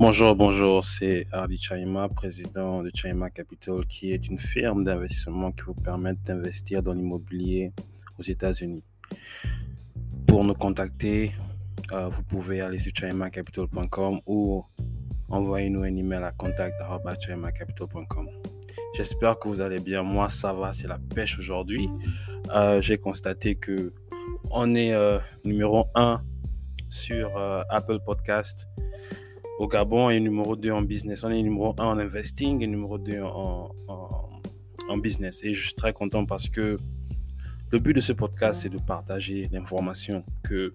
Bonjour, 0.00 0.34
bonjour, 0.34 0.82
c'est 0.82 1.26
Hardy 1.30 1.58
Chaima, 1.58 2.08
président 2.08 2.82
de 2.82 2.90
Chaima 2.94 3.28
Capital, 3.28 3.84
qui 3.86 4.12
est 4.12 4.28
une 4.28 4.38
firme 4.38 4.82
d'investissement 4.82 5.52
qui 5.52 5.64
vous 5.64 5.74
permet 5.74 6.14
d'investir 6.24 6.82
dans 6.82 6.94
l'immobilier 6.94 7.74
aux 8.18 8.22
États-Unis. 8.22 8.82
Pour 10.26 10.42
nous 10.42 10.54
contacter, 10.54 11.32
euh, 11.92 12.08
vous 12.08 12.22
pouvez 12.22 12.62
aller 12.62 12.78
sur 12.78 12.92
chaimacapital.com 12.94 14.20
ou 14.24 14.64
envoyer-nous 15.28 15.82
un 15.82 15.94
email 15.94 16.24
à 16.24 16.32
contact.chaimacapital.com. 16.32 18.28
J'espère 18.94 19.38
que 19.38 19.48
vous 19.48 19.60
allez 19.60 19.80
bien. 19.80 20.02
Moi, 20.02 20.30
ça 20.30 20.54
va, 20.54 20.72
c'est 20.72 20.88
la 20.88 20.98
pêche 21.14 21.38
aujourd'hui. 21.38 21.90
Euh, 22.54 22.80
j'ai 22.80 22.96
constaté 22.96 23.54
que 23.54 23.92
on 24.50 24.74
est 24.74 24.94
euh, 24.94 25.18
numéro 25.44 25.88
1 25.94 26.22
sur 26.88 27.36
Apple 27.68 27.98
Podcast 28.02 28.66
au 29.60 29.68
Gabon 29.68 30.08
et 30.08 30.18
numéro 30.20 30.56
2 30.56 30.70
en 30.70 30.80
business. 30.80 31.22
On 31.22 31.28
est 31.28 31.42
numéro 31.42 31.74
1 31.78 31.84
en 31.84 31.98
investing 31.98 32.62
et 32.62 32.66
numéro 32.66 32.96
2 32.96 33.20
en, 33.20 33.70
en, 34.88 34.96
business. 34.96 35.44
Et 35.44 35.52
je 35.52 35.64
suis 35.66 35.74
très 35.74 35.92
content 35.92 36.24
parce 36.24 36.48
que 36.48 36.78
le 37.70 37.78
but 37.78 37.92
de 37.92 38.00
ce 38.00 38.14
podcast, 38.14 38.62
c'est 38.62 38.70
de 38.70 38.78
partager 38.78 39.50
l'information 39.52 40.24
que, 40.42 40.72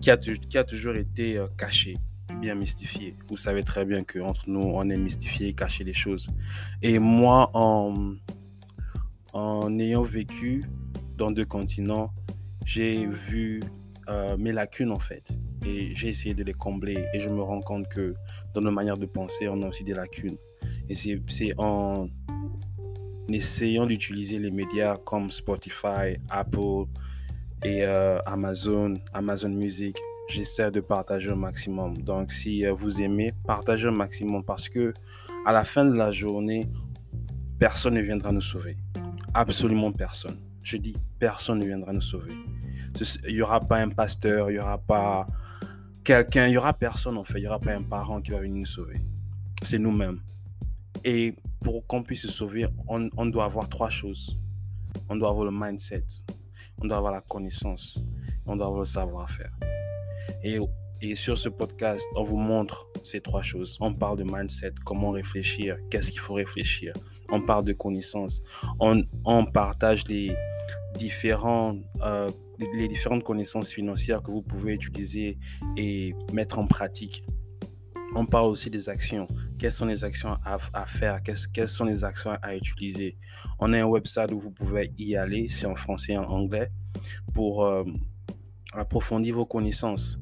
qui, 0.00 0.10
a, 0.10 0.16
qui 0.16 0.56
a 0.56 0.64
toujours 0.64 0.94
été 0.94 1.36
euh, 1.36 1.46
cachée, 1.58 1.96
bien 2.40 2.54
mystifiée. 2.54 3.14
Vous 3.28 3.36
savez 3.36 3.62
très 3.62 3.84
bien 3.84 4.04
qu'entre 4.04 4.48
nous, 4.48 4.62
on 4.62 4.88
est 4.88 4.96
mystifié, 4.96 5.52
caché 5.52 5.84
les 5.84 5.92
choses. 5.92 6.28
Et 6.80 6.98
moi, 6.98 7.50
en, 7.52 8.14
en 9.34 9.78
ayant 9.78 10.02
vécu 10.02 10.64
dans 11.18 11.30
deux 11.30 11.44
continents, 11.44 12.10
j'ai 12.64 13.04
vu 13.04 13.60
euh, 14.08 14.34
mes 14.38 14.52
lacunes 14.52 14.90
en 14.90 14.98
fait 14.98 15.36
et 15.64 15.94
j'ai 15.94 16.08
essayé 16.08 16.34
de 16.34 16.44
les 16.44 16.52
combler 16.52 17.06
et 17.14 17.20
je 17.20 17.28
me 17.28 17.42
rends 17.42 17.60
compte 17.60 17.88
que 17.88 18.14
dans 18.54 18.60
nos 18.60 18.70
manières 18.70 18.98
de 18.98 19.06
penser, 19.06 19.48
on 19.48 19.62
a 19.62 19.68
aussi 19.68 19.84
des 19.84 19.94
lacunes. 19.94 20.36
Et 20.88 20.94
c'est 20.94 21.18
en 21.58 22.08
essayant 23.28 23.86
d'utiliser 23.86 24.38
les 24.38 24.50
médias 24.50 24.96
comme 24.98 25.30
Spotify, 25.30 26.18
Apple 26.28 26.84
et 27.64 27.82
euh, 27.82 28.18
Amazon, 28.26 28.94
Amazon 29.14 29.48
Music, 29.48 29.96
j'essaie 30.28 30.70
de 30.70 30.80
partager 30.80 31.30
au 31.30 31.36
maximum. 31.36 31.96
Donc 32.02 32.32
si 32.32 32.66
euh, 32.66 32.72
vous 32.72 33.00
aimez, 33.00 33.32
partagez 33.46 33.88
au 33.88 33.92
maximum 33.92 34.44
parce 34.44 34.68
que 34.68 34.92
à 35.46 35.52
la 35.52 35.64
fin 35.64 35.84
de 35.84 35.94
la 35.94 36.10
journée, 36.10 36.68
personne 37.58 37.94
ne 37.94 38.02
viendra 38.02 38.32
nous 38.32 38.40
sauver. 38.40 38.76
Absolument 39.32 39.92
personne. 39.92 40.38
Je 40.62 40.76
dis 40.76 40.94
personne 41.18 41.58
ne 41.58 41.66
viendra 41.66 41.92
nous 41.92 42.00
sauver. 42.00 42.34
Il 43.26 43.34
n'y 43.34 43.42
aura 43.42 43.60
pas 43.60 43.78
un 43.78 43.88
pasteur, 43.88 44.50
il 44.50 44.54
n'y 44.54 44.60
aura 44.60 44.78
pas 44.78 45.26
quelqu'un, 46.04 46.46
il 46.46 46.50
n'y 46.50 46.56
aura 46.58 46.74
personne 46.74 47.16
en 47.16 47.24
fait, 47.24 47.38
il 47.38 47.42
n'y 47.42 47.46
aura 47.46 47.58
pas 47.58 47.74
un 47.74 47.82
parent 47.82 48.20
qui 48.20 48.30
va 48.30 48.38
venir 48.38 48.60
nous 48.60 48.66
sauver. 48.66 49.00
C'est 49.62 49.78
nous-mêmes. 49.78 50.20
Et 51.04 51.34
pour 51.60 51.86
qu'on 51.86 52.02
puisse 52.02 52.22
se 52.22 52.28
sauver, 52.28 52.66
on, 52.86 53.26
doit 53.26 53.44
avoir 53.44 53.68
trois 53.68 53.90
choses. 53.90 54.38
On 55.08 55.16
doit 55.16 55.30
avoir 55.30 55.44
le 55.44 55.50
mindset, 55.52 56.04
on 56.78 56.86
doit 56.86 56.98
avoir 56.98 57.12
la 57.12 57.20
connaissance, 57.22 57.98
on 58.46 58.56
doit 58.56 58.66
avoir 58.66 58.80
le 58.80 58.86
savoir-faire. 58.86 59.52
Et, 60.42 60.58
et 61.00 61.14
sur 61.14 61.36
ce 61.36 61.48
podcast, 61.48 62.06
on 62.14 62.22
vous 62.22 62.36
montre 62.36 62.86
ces 63.02 63.20
trois 63.20 63.42
choses. 63.42 63.76
On 63.80 63.92
parle 63.92 64.18
de 64.18 64.24
mindset, 64.24 64.72
comment 64.84 65.10
réfléchir, 65.10 65.76
qu'est-ce 65.90 66.10
qu'il 66.10 66.20
faut 66.20 66.34
réfléchir. 66.34 66.92
On 67.30 67.40
parle 67.40 67.64
de 67.64 67.72
connaissance. 67.72 68.42
On, 68.78 69.02
on 69.24 69.46
partage 69.46 70.06
les 70.08 70.36
euh, 71.02 72.28
les 72.58 72.88
différentes 72.88 73.24
connaissances 73.24 73.68
financières 73.68 74.22
que 74.22 74.30
vous 74.30 74.42
pouvez 74.42 74.74
utiliser 74.74 75.38
et 75.76 76.14
mettre 76.32 76.58
en 76.58 76.66
pratique. 76.66 77.24
On 78.14 78.26
parle 78.26 78.46
aussi 78.46 78.70
des 78.70 78.88
actions. 78.88 79.26
Quelles 79.58 79.72
sont 79.72 79.86
les 79.86 80.04
actions 80.04 80.36
à, 80.44 80.86
faire? 80.86 81.20
Quelles 81.22 81.68
sont 81.68 81.84
les 81.84 82.04
actions 82.04 82.36
à 82.42 82.54
utiliser? 82.54 83.16
On 83.58 83.72
a 83.72 83.80
un 83.80 83.86
website 83.86 84.30
où 84.30 84.38
vous 84.38 84.52
pouvez 84.52 84.92
y 84.98 85.16
aller, 85.16 85.48
c'est 85.48 85.66
en 85.66 85.74
français 85.74 86.12
et 86.12 86.18
en 86.18 86.24
anglais, 86.24 86.70
pour 87.32 87.64
euh, 87.64 87.84
approfondir 88.72 89.34
vos 89.34 89.46
connaissances. 89.46 90.18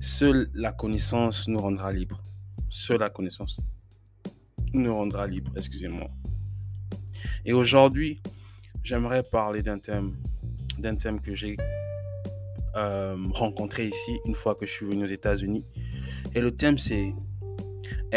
Seule 0.00 0.50
la 0.54 0.72
connaissance 0.72 1.48
nous 1.48 1.58
rendra 1.58 1.92
libre. 1.92 2.22
Seule 2.70 3.00
la 3.00 3.10
connaissance 3.10 3.60
nous 4.72 4.94
rendra 4.94 5.26
libre, 5.26 5.52
excusez-moi. 5.56 6.10
Et 7.44 7.52
aujourd'hui, 7.52 8.20
j'aimerais 8.84 9.22
parler 9.22 9.62
d'un 9.62 9.78
thème 9.78 10.14
d'un 10.78 10.94
thème 10.94 11.20
que 11.20 11.34
j'ai 11.34 11.56
euh, 12.76 13.16
rencontré 13.32 13.86
ici 13.86 14.18
une 14.24 14.34
fois 14.34 14.54
que 14.54 14.66
je 14.66 14.72
suis 14.72 14.86
venu 14.86 15.04
aux 15.04 15.08
États-Unis. 15.08 15.64
Et 16.34 16.40
le 16.40 16.54
thème, 16.54 16.78
c'est 16.78 17.14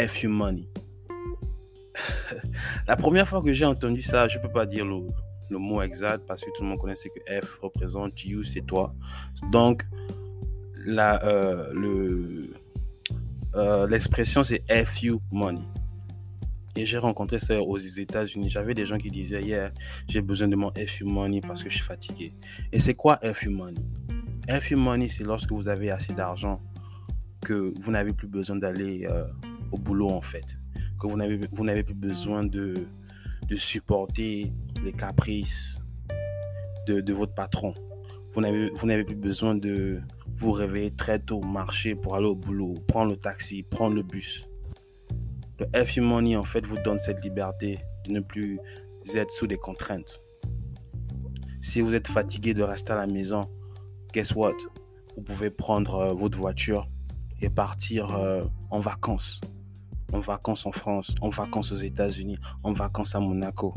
FU 0.08 0.28
Money. 0.28 0.68
la 2.88 2.96
première 2.96 3.28
fois 3.28 3.42
que 3.42 3.52
j'ai 3.52 3.64
entendu 3.64 4.02
ça, 4.02 4.28
je 4.28 4.38
ne 4.38 4.42
peux 4.42 4.50
pas 4.50 4.66
dire 4.66 4.84
le, 4.84 5.06
le, 5.50 5.58
mot 5.58 5.82
exact 5.82 6.26
parce 6.26 6.42
que 6.42 6.50
tout 6.56 6.62
le 6.62 6.68
monde 6.68 6.78
connaissait 6.78 7.10
que 7.10 7.40
F 7.40 7.58
représente 7.60 8.24
You, 8.24 8.42
c'est 8.42 8.62
toi. 8.62 8.92
Donc, 9.52 9.84
euh, 10.88 11.72
le, 11.72 12.50
euh, 13.54 13.86
l'expression, 13.86 14.42
c'est 14.42 14.62
FU 14.84 15.14
Money. 15.30 15.60
Et 16.76 16.86
j'ai 16.86 16.98
rencontré 16.98 17.38
ça 17.38 17.60
aux 17.60 17.78
États-Unis. 17.78 18.48
J'avais 18.48 18.74
des 18.74 18.86
gens 18.86 18.98
qui 18.98 19.10
disaient, 19.10 19.42
yeah, 19.42 19.70
j'ai 20.08 20.20
besoin 20.20 20.48
de 20.48 20.56
mon 20.56 20.72
FU 20.86 21.04
Money 21.04 21.40
parce 21.40 21.62
que 21.62 21.70
je 21.70 21.76
suis 21.76 21.84
fatigué. 21.84 22.32
Et 22.72 22.78
c'est 22.78 22.94
quoi 22.94 23.18
FU 23.34 23.48
Money 23.48 23.80
FU 24.60 24.76
Money, 24.76 25.08
c'est 25.08 25.24
lorsque 25.24 25.52
vous 25.52 25.68
avez 25.68 25.90
assez 25.90 26.14
d'argent 26.14 26.60
que 27.42 27.70
vous 27.80 27.92
n'avez 27.92 28.12
plus 28.12 28.28
besoin 28.28 28.56
d'aller 28.56 29.06
euh, 29.10 29.26
au 29.72 29.78
boulot 29.78 30.08
en 30.08 30.22
fait. 30.22 30.58
Que 30.98 31.06
vous 31.06 31.16
n'avez, 31.16 31.38
vous 31.52 31.64
n'avez 31.64 31.82
plus 31.82 31.94
besoin 31.94 32.44
de, 32.44 32.74
de 33.46 33.56
supporter 33.56 34.52
les 34.82 34.92
caprices 34.92 35.78
de, 36.86 37.00
de 37.00 37.12
votre 37.12 37.34
patron. 37.34 37.74
Vous 38.32 38.40
n'avez, 38.40 38.70
vous 38.70 38.86
n'avez 38.86 39.04
plus 39.04 39.16
besoin 39.16 39.54
de 39.54 40.00
vous 40.34 40.52
réveiller 40.52 40.92
très 40.92 41.18
tôt, 41.18 41.40
marcher 41.40 41.94
pour 41.94 42.16
aller 42.16 42.26
au 42.26 42.34
boulot, 42.34 42.74
prendre 42.86 43.10
le 43.10 43.16
taxi, 43.16 43.62
prendre 43.62 43.94
le 43.94 44.02
bus. 44.02 44.48
Le 45.58 45.84
FU 45.84 46.00
Money, 46.00 46.36
en 46.36 46.44
fait, 46.44 46.64
vous 46.64 46.78
donne 46.78 46.98
cette 46.98 47.22
liberté 47.24 47.80
de 48.06 48.12
ne 48.12 48.20
plus 48.20 48.60
être 49.14 49.30
sous 49.30 49.46
des 49.46 49.56
contraintes. 49.56 50.20
Si 51.60 51.80
vous 51.80 51.94
êtes 51.94 52.06
fatigué 52.06 52.54
de 52.54 52.62
rester 52.62 52.92
à 52.92 52.96
la 52.96 53.06
maison, 53.06 53.40
guess 54.12 54.34
what? 54.34 54.54
Vous 55.16 55.22
pouvez 55.22 55.50
prendre 55.50 55.96
euh, 55.96 56.14
votre 56.14 56.38
voiture 56.38 56.88
et 57.40 57.50
partir 57.50 58.14
euh, 58.14 58.44
en 58.70 58.78
vacances. 58.78 59.40
En 60.12 60.20
vacances 60.20 60.64
en 60.64 60.72
France, 60.72 61.14
en 61.20 61.28
vacances 61.28 61.72
aux 61.72 61.76
États-Unis, 61.76 62.38
en 62.62 62.72
vacances 62.72 63.14
à 63.14 63.20
Monaco, 63.20 63.74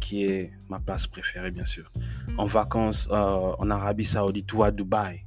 qui 0.00 0.24
est 0.24 0.52
ma 0.68 0.78
place 0.78 1.06
préférée, 1.08 1.50
bien 1.50 1.66
sûr. 1.66 1.90
En 2.38 2.46
vacances 2.46 3.08
euh, 3.10 3.52
en 3.58 3.70
Arabie 3.70 4.04
Saoudite 4.04 4.52
ou 4.54 4.62
à 4.62 4.70
Dubaï. 4.70 5.24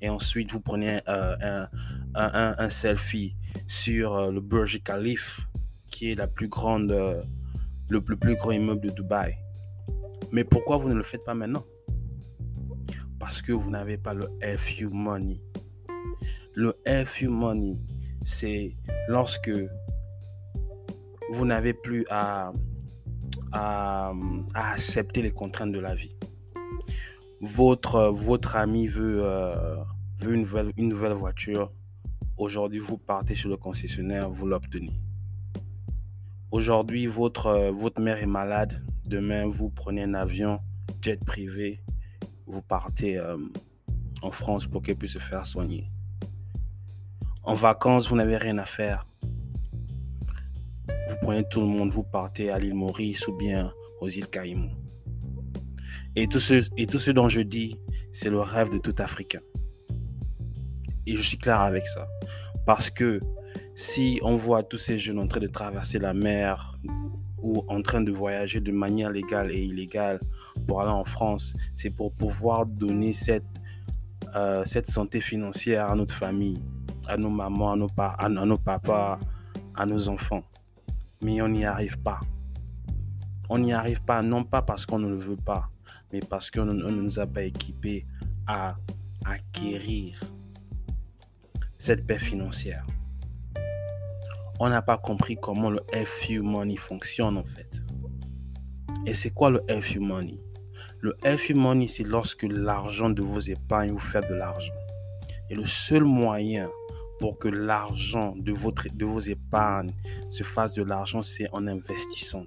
Et 0.00 0.08
ensuite, 0.08 0.50
vous 0.50 0.60
prenez 0.60 1.00
un, 1.06 1.68
un, 2.14 2.68
selfie 2.68 3.36
sur 3.66 4.14
euh, 4.14 4.30
le 4.30 4.40
Burj 4.40 4.82
Khalifa, 4.82 5.42
qui 5.90 6.10
est 6.10 6.14
la 6.14 6.26
plus 6.26 6.48
grande, 6.48 6.90
euh, 6.90 7.22
le, 7.88 8.00
plus, 8.00 8.34
grand 8.36 8.50
immeuble 8.50 8.80
de 8.80 8.90
Dubaï. 8.90 9.36
Mais 10.32 10.44
pourquoi 10.44 10.76
vous 10.76 10.88
ne 10.88 10.94
le 10.94 11.02
faites 11.02 11.24
pas 11.24 11.34
maintenant? 11.34 11.64
Parce 13.18 13.42
que 13.42 13.52
vous 13.52 13.70
n'avez 13.70 13.96
pas 13.96 14.14
le 14.14 14.28
FU 14.56 14.88
Money. 14.88 15.40
Le 16.54 16.76
FU 17.04 17.28
Money, 17.28 17.78
c'est 18.22 18.76
lorsque 19.08 19.50
vous 21.32 21.46
n'avez 21.46 21.74
plus 21.74 22.04
à, 22.10 22.52
à, 23.52 24.12
accepter 24.54 25.22
les 25.22 25.30
contraintes 25.30 25.72
de 25.72 25.80
la 25.80 25.94
vie. 25.94 26.14
Votre, 27.40 28.08
votre 28.08 28.56
ami 28.56 28.86
veut, 28.86 29.20
euh, 29.24 29.76
veut 30.18 30.34
une, 30.34 30.42
nouvelle, 30.42 30.72
une 30.76 30.88
nouvelle 30.88 31.12
voiture, 31.12 31.72
Aujourd'hui, 32.36 32.80
vous 32.80 32.98
partez 32.98 33.36
sur 33.36 33.48
le 33.48 33.56
concessionnaire, 33.56 34.28
vous 34.28 34.46
l'obtenez. 34.46 35.00
Aujourd'hui, 36.50 37.06
votre, 37.06 37.46
euh, 37.46 37.70
votre 37.70 38.00
mère 38.00 38.18
est 38.18 38.26
malade. 38.26 38.84
Demain, 39.06 39.46
vous 39.46 39.70
prenez 39.70 40.02
un 40.02 40.14
avion, 40.14 40.58
jet 41.00 41.22
privé, 41.24 41.80
vous 42.46 42.60
partez 42.60 43.18
euh, 43.18 43.36
en 44.22 44.32
France 44.32 44.66
pour 44.66 44.82
qu'elle 44.82 44.96
puisse 44.96 45.12
se 45.12 45.20
faire 45.20 45.46
soigner. 45.46 45.88
En 47.44 47.52
vacances, 47.52 48.08
vous 48.08 48.16
n'avez 48.16 48.36
rien 48.36 48.58
à 48.58 48.64
faire. 48.64 49.06
Vous 51.08 51.16
prenez 51.22 51.44
tout 51.48 51.60
le 51.60 51.66
monde, 51.66 51.90
vous 51.90 52.02
partez 52.02 52.50
à 52.50 52.58
l'île 52.58 52.74
Maurice 52.74 53.28
ou 53.28 53.36
bien 53.36 53.72
aux 54.00 54.08
îles 54.08 54.28
Caïmans. 54.28 54.74
Et 56.16 56.26
tout 56.26 56.40
ce, 56.40 56.68
et 56.76 56.86
tout 56.86 56.98
ce 56.98 57.12
dont 57.12 57.28
je 57.28 57.42
dis, 57.42 57.78
c'est 58.12 58.30
le 58.30 58.40
rêve 58.40 58.70
de 58.70 58.78
tout 58.78 58.94
Africain. 58.98 59.40
Et 61.06 61.16
je 61.16 61.22
suis 61.22 61.38
clair 61.38 61.60
avec 61.60 61.86
ça. 61.86 62.06
Parce 62.66 62.90
que 62.90 63.20
si 63.74 64.20
on 64.22 64.34
voit 64.34 64.62
tous 64.62 64.78
ces 64.78 64.98
jeunes 64.98 65.18
en 65.18 65.26
train 65.26 65.40
de 65.40 65.46
traverser 65.48 65.98
la 65.98 66.14
mer 66.14 66.78
ou 67.38 67.64
en 67.68 67.82
train 67.82 68.00
de 68.00 68.10
voyager 68.10 68.60
de 68.60 68.72
manière 68.72 69.10
légale 69.10 69.50
et 69.52 69.62
illégale 69.62 70.20
pour 70.66 70.80
aller 70.80 70.90
en 70.90 71.04
France, 71.04 71.54
c'est 71.74 71.90
pour 71.90 72.12
pouvoir 72.12 72.66
donner 72.66 73.12
cette, 73.12 73.44
euh, 74.34 74.64
cette 74.64 74.86
santé 74.86 75.20
financière 75.20 75.90
à 75.90 75.94
notre 75.94 76.14
famille. 76.14 76.62
à 77.06 77.16
nos 77.18 77.28
mamans, 77.28 77.72
à 77.72 77.76
nos, 77.76 77.88
à 77.98 78.28
nos 78.28 78.56
papas, 78.56 79.18
à 79.74 79.84
nos 79.84 80.08
enfants. 80.08 80.42
Mais 81.20 81.40
on 81.42 81.48
n'y 81.48 81.64
arrive 81.64 81.98
pas. 82.00 82.20
On 83.50 83.58
n'y 83.58 83.72
arrive 83.72 84.02
pas, 84.02 84.22
non 84.22 84.44
pas 84.44 84.62
parce 84.62 84.86
qu'on 84.86 84.98
ne 84.98 85.08
le 85.08 85.16
veut 85.16 85.36
pas, 85.36 85.68
mais 86.12 86.20
parce 86.20 86.50
qu'on 86.50 86.64
ne 86.64 86.90
nous 86.90 87.18
a 87.18 87.26
pas 87.26 87.42
équipés 87.42 88.06
à 88.46 88.76
acquérir 89.26 90.18
cette 91.78 92.06
paix 92.06 92.18
financière. 92.18 92.86
On 94.60 94.68
n'a 94.68 94.82
pas 94.82 94.98
compris 94.98 95.36
comment 95.36 95.70
le 95.70 95.80
FU 96.04 96.40
Money 96.40 96.76
fonctionne 96.76 97.36
en 97.36 97.44
fait. 97.44 97.82
Et 99.06 99.14
c'est 99.14 99.30
quoi 99.30 99.50
le 99.50 99.62
FU 99.80 99.98
Money? 99.98 100.38
Le 101.00 101.14
FU 101.36 101.54
Money, 101.54 101.86
c'est 101.86 102.04
lorsque 102.04 102.44
l'argent 102.44 103.10
de 103.10 103.20
vos 103.20 103.40
épargnes 103.40 103.90
vous 103.90 103.98
fait 103.98 104.26
de 104.28 104.34
l'argent. 104.34 104.72
Et 105.50 105.54
le 105.54 105.66
seul 105.66 106.04
moyen 106.04 106.70
pour 107.20 107.38
que 107.38 107.48
l'argent 107.48 108.34
de, 108.36 108.52
de 108.52 109.04
vos 109.04 109.20
épargnes 109.20 109.90
se 110.30 110.42
fasse 110.42 110.74
de 110.74 110.82
l'argent, 110.82 111.22
c'est 111.22 111.48
en 111.52 111.66
investissant. 111.66 112.46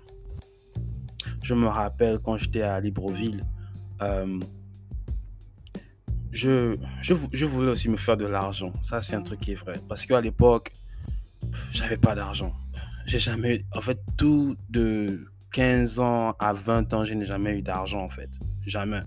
Je 1.44 1.53
me 1.53 1.68
rappelle 1.68 2.19
quand 2.19 2.38
j'étais 2.38 2.63
à 2.63 2.79
Libreville, 2.79 3.45
euh, 4.01 4.39
je, 6.38 6.78
je, 7.01 7.45
voulais 7.45 7.72
aussi 7.72 7.89
me 7.89 7.98
faire 7.98 8.16
de 8.16 8.25
l'argent. 8.25 8.72
Ça, 8.81 9.01
c'est 9.01 9.16
un 9.16 9.22
truc 9.22 9.39
qui 9.39 9.54
est 9.54 9.56
vrai. 9.56 9.74
Parce 9.89 10.06
qu'à 10.06 10.22
l'époque, 10.22 10.72
j'avais 11.72 11.98
pas 11.98 12.13
d'argent. 12.13 12.54
J'ai 13.07 13.19
jamais, 13.19 13.66
en 13.75 13.81
fait, 13.81 14.00
tout 14.18 14.56
de 14.69 15.28
15 15.54 16.00
ans 16.00 16.36
à 16.39 16.54
20 16.54 16.94
ans, 16.94 17.04
je 17.04 17.16
n'ai 17.16 17.25
jamais 17.25 17.57
eu 17.57 17.62
d'argent, 17.62 18.04
en 18.04 18.10
fait. 18.10 18.30
Jamais. 18.66 19.00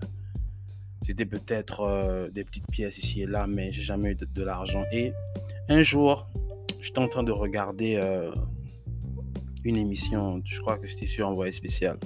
C'était 1.03 1.25
peut-être 1.25 1.81
euh, 1.81 2.29
des 2.29 2.43
petites 2.43 2.67
pièces 2.67 2.97
ici 2.97 3.21
et 3.21 3.25
là, 3.25 3.47
mais 3.47 3.71
j'ai 3.71 3.81
jamais 3.81 4.11
eu 4.11 4.15
de, 4.15 4.43
l'argent. 4.43 4.83
Et 4.91 5.13
un 5.69 5.81
jour, 5.81 6.27
j'étais 6.81 6.99
en 6.99 7.07
train 7.07 7.23
de 7.23 7.31
regarder 7.31 7.95
euh, 7.95 8.31
une 9.63 9.77
émission, 9.77 10.41
je 10.43 10.59
crois 10.59 10.77
que 10.77 10.87
c'était 10.87 11.05
sur 11.05 11.27
Envoyé 11.27 11.53
spécial. 11.53 11.97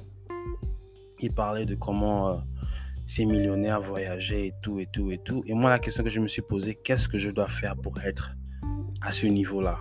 Il 1.19 1.31
parlait 1.33 1.65
de 1.65 1.75
comment 1.75 2.29
euh, 2.29 2.35
ces 3.05 3.25
millionnaires 3.25 3.81
voyageaient 3.81 4.47
et 4.47 4.53
tout, 4.61 4.79
et 4.79 4.87
tout, 4.87 5.11
et 5.11 5.17
tout. 5.17 5.43
Et 5.45 5.53
moi, 5.53 5.69
la 5.69 5.79
question 5.79 6.03
que 6.03 6.09
je 6.09 6.19
me 6.19 6.27
suis 6.27 6.41
posée, 6.41 6.75
qu'est-ce 6.75 7.07
que 7.07 7.17
je 7.17 7.29
dois 7.29 7.47
faire 7.47 7.75
pour 7.75 7.99
être 8.01 8.35
à 9.01 9.11
ce 9.11 9.27
niveau-là? 9.27 9.79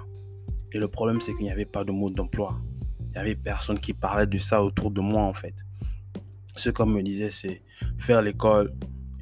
Et 0.73 0.79
le 0.79 0.89
problème, 0.89 1.21
c'est 1.21 1.35
qu'il 1.35 1.45
n'y 1.45 1.53
avait 1.53 1.65
pas 1.65 1.85
de 1.85 1.93
mode 1.93 2.15
d'emploi. 2.15 2.61
Il 3.01 3.11
n'y 3.13 3.19
avait 3.19 3.37
personne 3.37 3.79
qui 3.79 3.93
parlait 3.93 4.27
de 4.27 4.39
ça 4.39 4.63
autour 4.63 4.91
de 4.91 5.01
moi, 5.01 5.23
en 5.23 5.33
fait. 5.33 5.55
Ce 6.57 6.71
qu'on 6.71 6.87
me 6.87 7.03
disait, 7.03 7.31
c'est 7.31 7.63
faire 7.99 8.23
l'école 8.23 8.75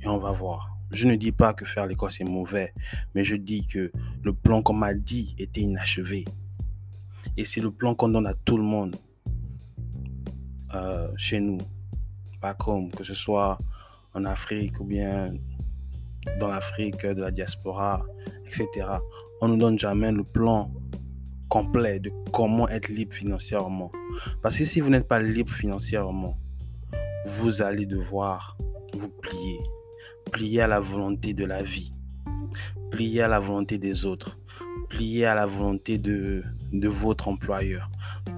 et 0.02 0.08
on 0.08 0.18
va 0.18 0.32
voir. 0.32 0.76
Je 0.90 1.08
ne 1.08 1.16
dis 1.16 1.32
pas 1.32 1.54
que 1.54 1.64
faire 1.64 1.86
l'école, 1.86 2.10
c'est 2.10 2.24
mauvais, 2.24 2.74
mais 3.14 3.24
je 3.24 3.36
dis 3.36 3.64
que 3.66 3.90
le 4.22 4.32
plan 4.34 4.62
qu'on 4.62 4.74
m'a 4.74 4.92
dit 4.92 5.34
était 5.38 5.60
inachevé. 5.60 6.24
Et 7.36 7.44
c'est 7.44 7.60
le 7.60 7.70
plan 7.70 7.94
qu'on 7.94 8.08
donne 8.08 8.26
à 8.26 8.34
tout 8.34 8.58
le 8.58 8.62
monde 8.62 8.96
euh, 10.74 11.10
chez 11.16 11.40
nous. 11.40 11.58
Pas 12.40 12.54
comme 12.54 12.90
que 12.90 13.04
ce 13.04 13.14
soit 13.14 13.56
en 14.14 14.24
Afrique 14.24 14.80
ou 14.80 14.84
bien 14.84 15.34
dans 16.38 16.48
l'Afrique 16.48 17.04
de 17.04 17.20
la 17.20 17.30
diaspora, 17.30 18.04
etc. 18.46 18.86
On 19.40 19.48
ne 19.48 19.56
donne 19.56 19.78
jamais 19.78 20.12
le 20.12 20.24
plan 20.24 20.72
complet 21.48 22.00
de 22.00 22.10
comment 22.32 22.68
être 22.68 22.88
libre 22.88 23.12
financièrement. 23.12 23.90
Parce 24.42 24.58
que 24.58 24.64
si 24.64 24.80
vous 24.80 24.90
n'êtes 24.90 25.08
pas 25.08 25.20
libre 25.20 25.52
financièrement, 25.52 26.38
vous 27.26 27.62
allez 27.62 27.86
devoir 27.86 28.56
vous 28.96 29.10
plier. 29.10 29.60
Plier 30.30 30.62
à 30.62 30.66
la 30.66 30.80
volonté 30.80 31.34
de 31.34 31.44
la 31.44 31.62
vie. 31.62 31.92
Plier 32.90 33.22
à 33.22 33.28
la 33.28 33.40
volonté 33.40 33.78
des 33.78 34.06
autres. 34.06 34.38
Plier 34.92 35.24
à 35.24 35.34
la 35.34 35.46
volonté 35.46 35.96
de, 35.96 36.44
de 36.70 36.88
votre 36.88 37.28
employeur. 37.28 37.88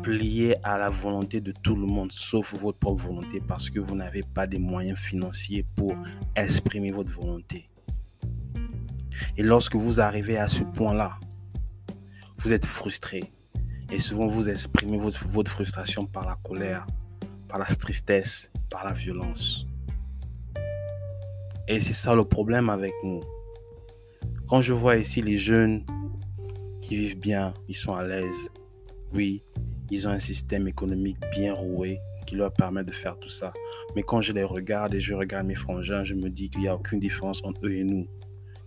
Plier 0.05 0.55
à 0.63 0.79
la 0.79 0.89
volonté 0.89 1.41
de 1.41 1.51
tout 1.51 1.75
le 1.75 1.85
monde, 1.85 2.13
sauf 2.13 2.55
votre 2.55 2.79
propre 2.79 3.07
volonté, 3.07 3.43
parce 3.47 3.71
que 3.71 3.81
vous 3.81 3.97
n'avez 3.97 4.23
pas 4.23 4.47
des 4.47 4.61
moyens 4.61 4.97
financiers 4.97 5.67
pour 5.75 5.97
exprimer 6.37 6.93
votre 6.93 7.11
volonté. 7.11 7.69
Et 9.37 9.43
lorsque 9.43 9.75
vous 9.75 10.01
arrivez 10.01 10.39
à 10.39 10.47
ce 10.47 10.63
point-là, 10.63 11.19
vous 12.39 12.53
êtes 12.53 12.67
frustré. 12.67 13.33
Et 13.91 13.99
souvent, 13.99 14.29
vous 14.29 14.49
exprimez 14.49 14.97
votre, 14.97 15.27
votre 15.27 15.51
frustration 15.51 16.07
par 16.07 16.25
la 16.25 16.39
colère, 16.45 16.87
par 17.49 17.59
la 17.59 17.67
tristesse, 17.67 18.53
par 18.71 18.85
la 18.85 18.93
violence. 18.93 19.67
Et 21.67 21.81
c'est 21.81 21.95
ça 21.95 22.15
le 22.15 22.25
problème 22.25 22.71
avec 22.71 22.93
nous. 23.03 23.23
Quand 24.47 24.63
je 24.63 24.73
vois 24.73 24.99
ici 24.99 25.21
les 25.21 25.37
jeunes 25.37 25.85
qui 26.85 26.97
vivent 26.97 27.19
bien, 27.19 27.53
ils 27.69 27.75
sont 27.75 27.95
à 27.95 28.07
l'aise. 28.07 28.51
Oui, 29.13 29.43
ils 29.91 30.07
ont 30.07 30.11
un 30.11 30.19
système 30.19 30.69
économique 30.69 31.19
bien 31.33 31.55
roué 31.55 31.99
qui 32.27 32.37
leur 32.37 32.53
permet 32.53 32.83
de 32.83 32.91
faire 32.91 33.19
tout 33.19 33.29
ça. 33.29 33.53
Mais 33.97 34.03
quand 34.03 34.21
je 34.21 34.33
les 34.33 34.45
regarde 34.45 34.95
et 34.95 35.01
je 35.01 35.15
regarde 35.15 35.47
mes 35.47 35.55
frangins, 35.55 36.05
je 36.05 36.15
me 36.15 36.29
dis 36.29 36.51
qu'il 36.51 36.63
n'y 36.63 36.69
a 36.69 36.75
aucune 36.75 37.01
différence 37.01 37.43
entre 37.45 37.67
eux 37.67 37.73
et 37.73 37.85
nous. 37.85 38.07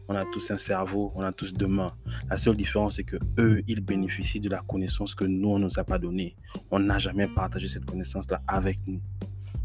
On 0.09 0.15
a 0.15 0.23
tous 0.31 0.51
un 0.51 0.57
cerveau, 0.57 1.11
on 1.15 1.21
a 1.21 1.31
tous 1.31 1.53
deux 1.53 1.67
mains. 1.67 1.91
La 2.29 2.37
seule 2.37 2.55
différence, 2.55 2.95
c'est 2.95 3.03
que 3.03 3.17
eux, 3.37 3.61
ils 3.67 3.81
bénéficient 3.81 4.39
de 4.39 4.49
la 4.49 4.61
connaissance 4.61 5.15
que 5.15 5.25
nous, 5.25 5.49
on 5.49 5.59
ne 5.59 5.65
nous 5.65 5.79
a 5.79 5.83
pas 5.83 5.99
donnée. 5.99 6.35
On 6.71 6.79
n'a 6.79 6.97
jamais 6.97 7.27
partagé 7.27 7.67
cette 7.67 7.85
connaissance-là 7.85 8.41
avec 8.47 8.79
nous. 8.87 9.01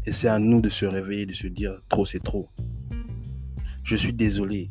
Et 0.05 0.11
c'est 0.11 0.27
à 0.27 0.39
nous 0.39 0.59
de 0.59 0.69
se 0.69 0.85
réveiller, 0.85 1.25
de 1.25 1.33
se 1.33 1.47
dire, 1.47 1.79
trop, 1.87 2.05
c'est 2.05 2.21
trop. 2.21 2.49
Je 3.83 3.95
suis 3.95 4.11
désolé, 4.11 4.69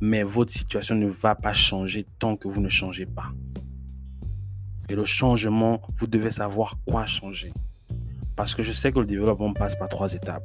mais 0.00 0.22
votre 0.22 0.52
situation 0.52 0.94
ne 0.94 1.06
va 1.06 1.34
pas 1.34 1.52
changer 1.52 2.06
tant 2.18 2.36
que 2.36 2.48
vous 2.48 2.60
ne 2.60 2.68
changez 2.68 3.06
pas. 3.06 3.32
Et 4.88 4.94
le 4.94 5.04
changement, 5.04 5.82
vous 5.96 6.06
devez 6.06 6.30
savoir 6.30 6.78
quoi 6.86 7.04
changer. 7.06 7.52
Parce 8.36 8.54
que 8.54 8.62
je 8.62 8.72
sais 8.72 8.92
que 8.92 9.00
le 9.00 9.06
développement 9.06 9.52
passe 9.52 9.76
par 9.76 9.88
trois 9.88 10.14
étapes. 10.14 10.44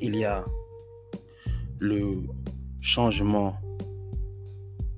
Il 0.00 0.16
y 0.16 0.24
a 0.24 0.44
le 1.78 2.22
changement 2.80 3.56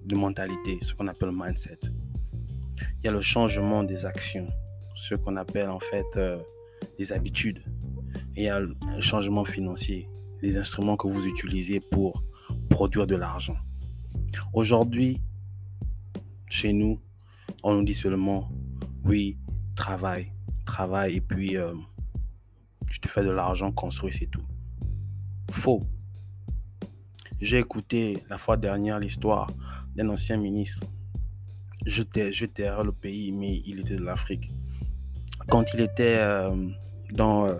de 0.04 0.16
mentalité, 0.16 0.78
ce 0.82 0.94
qu'on 0.94 1.08
appelle 1.08 1.30
mindset. 1.32 1.78
Il 3.00 3.06
y 3.06 3.08
a 3.08 3.12
le 3.12 3.22
changement 3.22 3.82
des 3.82 4.04
actions, 4.04 4.48
ce 4.94 5.14
qu'on 5.14 5.36
appelle 5.36 5.70
en 5.70 5.80
fait 5.80 6.06
euh, 6.16 6.38
des 6.98 7.12
habitudes. 7.12 7.62
Il 8.36 8.44
y 8.44 8.48
a 8.48 8.60
le 8.60 8.74
changement 9.00 9.44
financier, 9.44 10.08
les 10.42 10.56
instruments 10.56 10.96
que 10.96 11.08
vous 11.08 11.26
utilisez 11.26 11.80
pour 11.80 12.22
produire 12.74 13.06
de 13.06 13.14
l'argent. 13.14 13.56
Aujourd'hui, 14.52 15.20
chez 16.48 16.72
nous, 16.72 17.00
on 17.62 17.74
nous 17.74 17.84
dit 17.84 17.94
seulement, 17.94 18.50
oui, 19.04 19.38
travaille, 19.76 20.32
travaille, 20.64 21.18
et 21.18 21.20
puis 21.20 21.56
euh, 21.56 21.72
je 22.88 22.98
te 22.98 23.06
fais 23.06 23.22
de 23.22 23.30
l'argent, 23.30 23.70
construis, 23.70 24.12
c'est 24.12 24.26
tout. 24.26 24.42
Faux. 25.52 25.84
J'ai 27.40 27.60
écouté 27.60 28.24
la 28.28 28.38
fois 28.38 28.56
dernière 28.56 28.98
l'histoire 28.98 29.46
d'un 29.94 30.08
ancien 30.08 30.36
ministre. 30.36 30.84
Je 31.86 32.02
terre 32.02 32.82
le 32.82 32.90
pays, 32.90 33.30
mais 33.30 33.62
il 33.66 33.78
était 33.78 33.94
de 33.94 34.02
l'Afrique. 34.02 34.50
Quand 35.48 35.72
il 35.74 35.80
était 35.80 36.16
euh, 36.18 36.56
dans, 37.12 37.46
euh, 37.46 37.54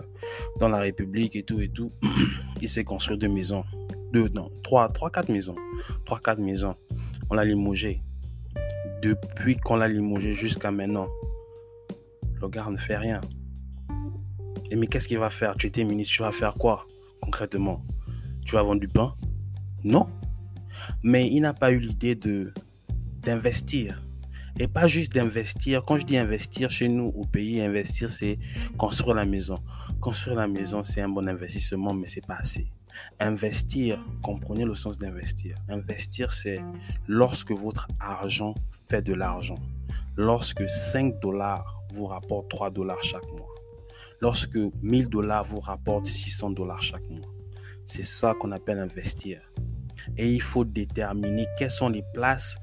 dans 0.59 0.67
la 0.67 0.79
République 0.79 1.37
et 1.37 1.43
tout 1.43 1.61
et 1.61 1.69
tout, 1.69 1.93
il 2.61 2.67
s'est 2.67 2.83
construit 2.83 3.17
deux 3.17 3.29
maisons. 3.29 3.63
Non, 4.33 4.49
trois, 4.63 4.89
trois, 4.89 5.09
quatre 5.09 5.29
maisons. 5.29 5.55
Trois, 6.05 6.19
quatre 6.19 6.39
maisons. 6.39 6.75
On 7.29 7.35
l'a 7.35 7.45
limogé 7.45 8.01
depuis 9.05 9.55
qu'on 9.57 9.75
l'a 9.75 9.87
limogé 9.87 10.33
jusqu'à 10.33 10.71
maintenant, 10.71 11.07
le 12.41 12.47
gars 12.49 12.67
ne 12.69 12.77
fait 12.77 12.97
rien. 12.97 13.21
Et 14.71 14.75
mais 14.75 14.87
qu'est-ce 14.87 15.07
qu'il 15.07 15.19
va 15.19 15.29
faire? 15.29 15.55
Tu 15.57 15.67
étais 15.67 15.83
ministre, 15.83 16.15
tu 16.15 16.21
vas 16.23 16.31
faire 16.31 16.55
quoi 16.55 16.87
concrètement? 17.21 17.85
Tu 18.45 18.55
vas 18.55 18.63
vendre 18.63 18.81
du 18.81 18.87
pain? 18.87 19.13
Non. 19.83 20.07
Mais 21.03 21.29
il 21.29 21.41
n'a 21.41 21.53
pas 21.53 21.71
eu 21.71 21.79
l'idée 21.79 22.17
d'investir. 23.23 24.01
Et 24.57 24.67
pas 24.67 24.87
juste 24.87 25.13
d'investir. 25.13 25.83
Quand 25.85 25.97
je 25.97 26.05
dis 26.05 26.17
investir 26.17 26.71
chez 26.71 26.87
nous 26.87 27.11
au 27.15 27.25
pays, 27.25 27.61
investir, 27.61 28.09
c'est 28.09 28.39
construire 28.77 29.15
la 29.15 29.25
maison. 29.25 29.57
Construire 29.99 30.37
la 30.37 30.47
maison, 30.47 30.83
c'est 30.83 31.01
un 31.01 31.09
bon 31.09 31.27
investissement, 31.27 31.93
mais 31.93 32.07
c'est 32.07 32.25
pas 32.25 32.37
assez. 32.37 32.65
Investir, 33.19 34.03
comprenez 34.23 34.65
le 34.65 34.75
sens 34.75 34.97
d'investir. 34.97 35.55
Investir, 35.69 36.31
c'est 36.31 36.59
lorsque 37.07 37.51
votre 37.51 37.87
argent 37.99 38.55
fait 38.87 39.01
de 39.01 39.13
l'argent. 39.13 39.59
Lorsque 40.17 40.69
5 40.69 41.19
dollars 41.19 41.81
vous 41.93 42.05
rapportent 42.05 42.49
3 42.49 42.69
dollars 42.71 43.03
chaque 43.03 43.29
mois. 43.31 43.49
Lorsque 44.21 44.57
1000 44.81 45.09
dollars 45.09 45.43
vous 45.43 45.59
rapportent 45.59 46.07
600 46.07 46.51
dollars 46.51 46.81
chaque 46.81 47.07
mois. 47.09 47.29
C'est 47.85 48.03
ça 48.03 48.33
qu'on 48.39 48.51
appelle 48.51 48.79
investir. 48.79 49.41
Et 50.17 50.31
il 50.31 50.41
faut 50.41 50.65
déterminer 50.65 51.47
quelles 51.57 51.71
sont 51.71 51.89
les 51.89 52.03
places 52.13 52.57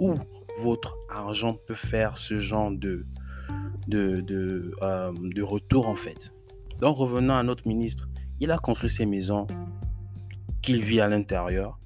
où 0.00 0.14
votre 0.60 0.96
argent 1.08 1.54
peut 1.66 1.74
faire 1.74 2.18
ce 2.18 2.38
genre 2.38 2.70
de, 2.70 3.06
de, 3.86 4.74
euh, 4.82 5.12
de 5.12 5.42
retour 5.42 5.88
en 5.88 5.96
fait. 5.96 6.32
Donc 6.80 6.96
revenons 6.96 7.34
à 7.34 7.42
notre 7.42 7.66
ministre. 7.66 8.08
Il 8.40 8.50
a 8.50 8.58
construit 8.58 8.90
ses 8.90 9.06
maisons 9.06 9.46
qu'il 10.62 10.82
vit 10.82 11.00
à 11.00 11.08
l'intérieur, 11.08 11.78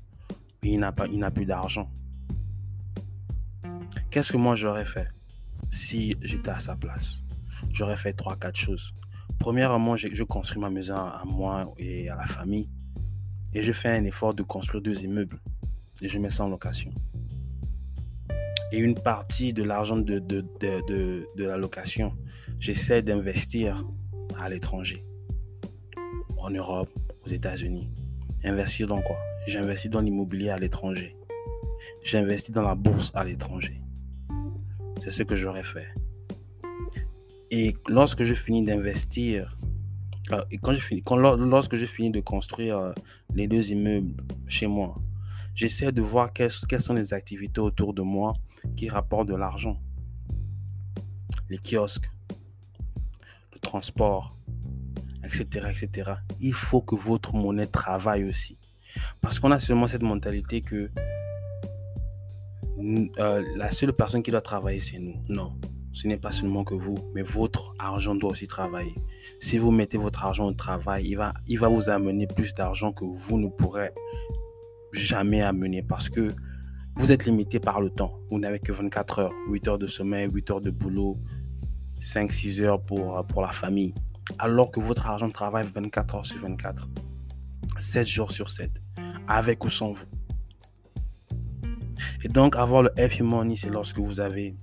mais 0.62 0.70
il 0.72 0.78
n'a 0.80 1.30
plus 1.30 1.46
d'argent. 1.46 1.90
Qu'est-ce 4.10 4.32
que 4.32 4.36
moi 4.36 4.54
j'aurais 4.54 4.84
fait 4.84 5.08
si 5.70 6.16
j'étais 6.20 6.50
à 6.50 6.60
sa 6.60 6.76
place? 6.76 7.22
J'aurais 7.72 7.96
fait 7.96 8.12
trois, 8.12 8.36
quatre 8.36 8.56
choses. 8.56 8.94
Premièrement, 9.38 9.96
je, 9.96 10.08
je 10.12 10.24
construis 10.24 10.60
ma 10.60 10.68
maison 10.68 10.96
à 10.96 11.22
moi 11.24 11.72
et 11.78 12.08
à 12.10 12.16
la 12.16 12.26
famille. 12.26 12.68
Et 13.54 13.62
je 13.62 13.72
fais 13.72 13.88
un 13.88 14.04
effort 14.04 14.34
de 14.34 14.42
construire 14.42 14.82
deux 14.82 15.02
immeubles. 15.02 15.40
Et 16.00 16.08
je 16.08 16.18
mets 16.18 16.30
ça 16.30 16.44
en 16.44 16.48
location. 16.48 16.92
Et 18.72 18.78
une 18.78 18.94
partie 18.94 19.52
de 19.52 19.62
l'argent 19.62 19.98
de, 19.98 21.26
la 21.36 21.56
location, 21.58 22.16
j'essaie 22.58 23.02
d'investir 23.02 23.84
à 24.38 24.48
l'étranger. 24.48 25.04
En 26.42 26.50
Europe, 26.50 26.90
aux 27.24 27.28
États-Unis. 27.28 27.88
Investir 28.42 28.88
dans 28.88 29.00
quoi? 29.00 29.16
J'investis 29.46 29.88
dans 29.88 30.00
l'immobilier 30.00 30.50
à 30.50 30.58
l'étranger. 30.58 31.16
J'investis 32.02 32.52
dans 32.52 32.62
la 32.62 32.74
bourse 32.74 33.12
à 33.14 33.22
l'étranger. 33.22 33.80
C'est 35.00 35.12
ce 35.12 35.22
que 35.22 35.36
j'aurais 35.36 35.62
fait. 35.62 35.86
Et 37.52 37.76
lorsque 37.86 38.24
je 38.24 38.34
finis 38.34 38.64
d'investir, 38.64 39.56
euh, 40.32 40.42
et 40.50 40.58
quand 40.58 40.74
je 40.74 40.80
finis, 40.80 41.02
quand, 41.04 41.14
lorsque 41.14 41.76
je 41.76 41.86
finis 41.86 42.10
de 42.10 42.20
construire 42.20 42.76
euh, 42.76 42.92
les 43.34 43.46
deux 43.46 43.70
immeubles 43.70 44.20
chez 44.48 44.66
moi, 44.66 44.96
j'essaie 45.54 45.92
de 45.92 46.02
voir 46.02 46.32
quelles, 46.32 46.50
quelles 46.68 46.82
sont 46.82 46.94
les 46.94 47.14
activités 47.14 47.60
autour 47.60 47.94
de 47.94 48.02
moi 48.02 48.32
qui 48.76 48.88
rapportent 48.88 49.28
de 49.28 49.36
l'argent. 49.36 49.80
Les 51.48 51.58
kiosques, 51.58 52.10
le 53.52 53.60
transport, 53.60 54.36
etc., 55.24 55.68
etc. 55.70 56.12
Il 56.40 56.52
faut 56.52 56.82
que 56.82 56.94
votre 56.94 57.34
monnaie 57.34 57.66
travaille 57.66 58.24
aussi. 58.24 58.58
Parce 59.20 59.38
qu'on 59.38 59.50
a 59.50 59.58
seulement 59.58 59.86
cette 59.86 60.02
mentalité 60.02 60.62
que 60.62 60.90
euh, 63.18 63.44
la 63.56 63.70
seule 63.70 63.92
personne 63.92 64.22
qui 64.22 64.30
doit 64.30 64.40
travailler, 64.40 64.80
c'est 64.80 64.98
nous. 64.98 65.22
Non 65.28 65.58
ce 65.92 66.08
n'est 66.08 66.16
pas 66.16 66.32
seulement 66.32 66.64
que 66.64 66.74
vous, 66.74 66.94
mais 67.14 67.22
votre 67.22 67.74
argent 67.78 68.14
doit 68.14 68.30
aussi 68.30 68.46
travailler. 68.46 68.94
Si 69.40 69.58
vous 69.58 69.70
mettez 69.70 69.98
votre 69.98 70.24
argent 70.24 70.46
au 70.46 70.52
travail, 70.52 71.06
il 71.06 71.16
va, 71.16 71.34
il 71.46 71.58
va 71.58 71.68
vous 71.68 71.90
amener 71.90 72.26
plus 72.26 72.54
d'argent 72.54 72.92
que 72.92 73.04
vous 73.04 73.38
ne 73.38 73.48
pourrez 73.48 73.90
jamais 74.92 75.42
amener 75.42 75.82
parce 75.82 76.08
que 76.08 76.28
vous 76.96 77.12
êtes 77.12 77.26
limité 77.26 77.60
par 77.60 77.80
le 77.80 77.90
temps. 77.90 78.18
Vous 78.30 78.38
n'avez 78.38 78.58
que 78.58 78.72
24 78.72 79.18
heures, 79.18 79.32
8 79.48 79.68
heures 79.68 79.78
de 79.78 79.86
sommeil, 79.86 80.28
8 80.32 80.50
heures 80.50 80.60
de 80.60 80.70
boulot, 80.70 81.18
5-6 82.00 82.62
heures 82.62 82.82
pour, 82.82 83.22
pour 83.26 83.42
la 83.42 83.48
famille. 83.48 83.94
Alors 84.38 84.70
que 84.70 84.80
votre 84.80 85.06
argent 85.06 85.30
travaille 85.30 85.66
24 85.66 86.14
heures 86.14 86.26
sur 86.26 86.40
24, 86.40 86.88
7 87.78 88.06
jours 88.06 88.30
sur 88.30 88.50
7, 88.50 88.70
avec 89.28 89.64
ou 89.64 89.70
sans 89.70 89.92
vous. 89.92 90.06
Et 92.22 92.28
donc, 92.28 92.56
avoir 92.56 92.82
le 92.82 92.90
F 92.96 93.20
Money, 93.20 93.56
c'est 93.56 93.68
lorsque 93.68 93.98
vous 93.98 94.20
avez 94.20 94.56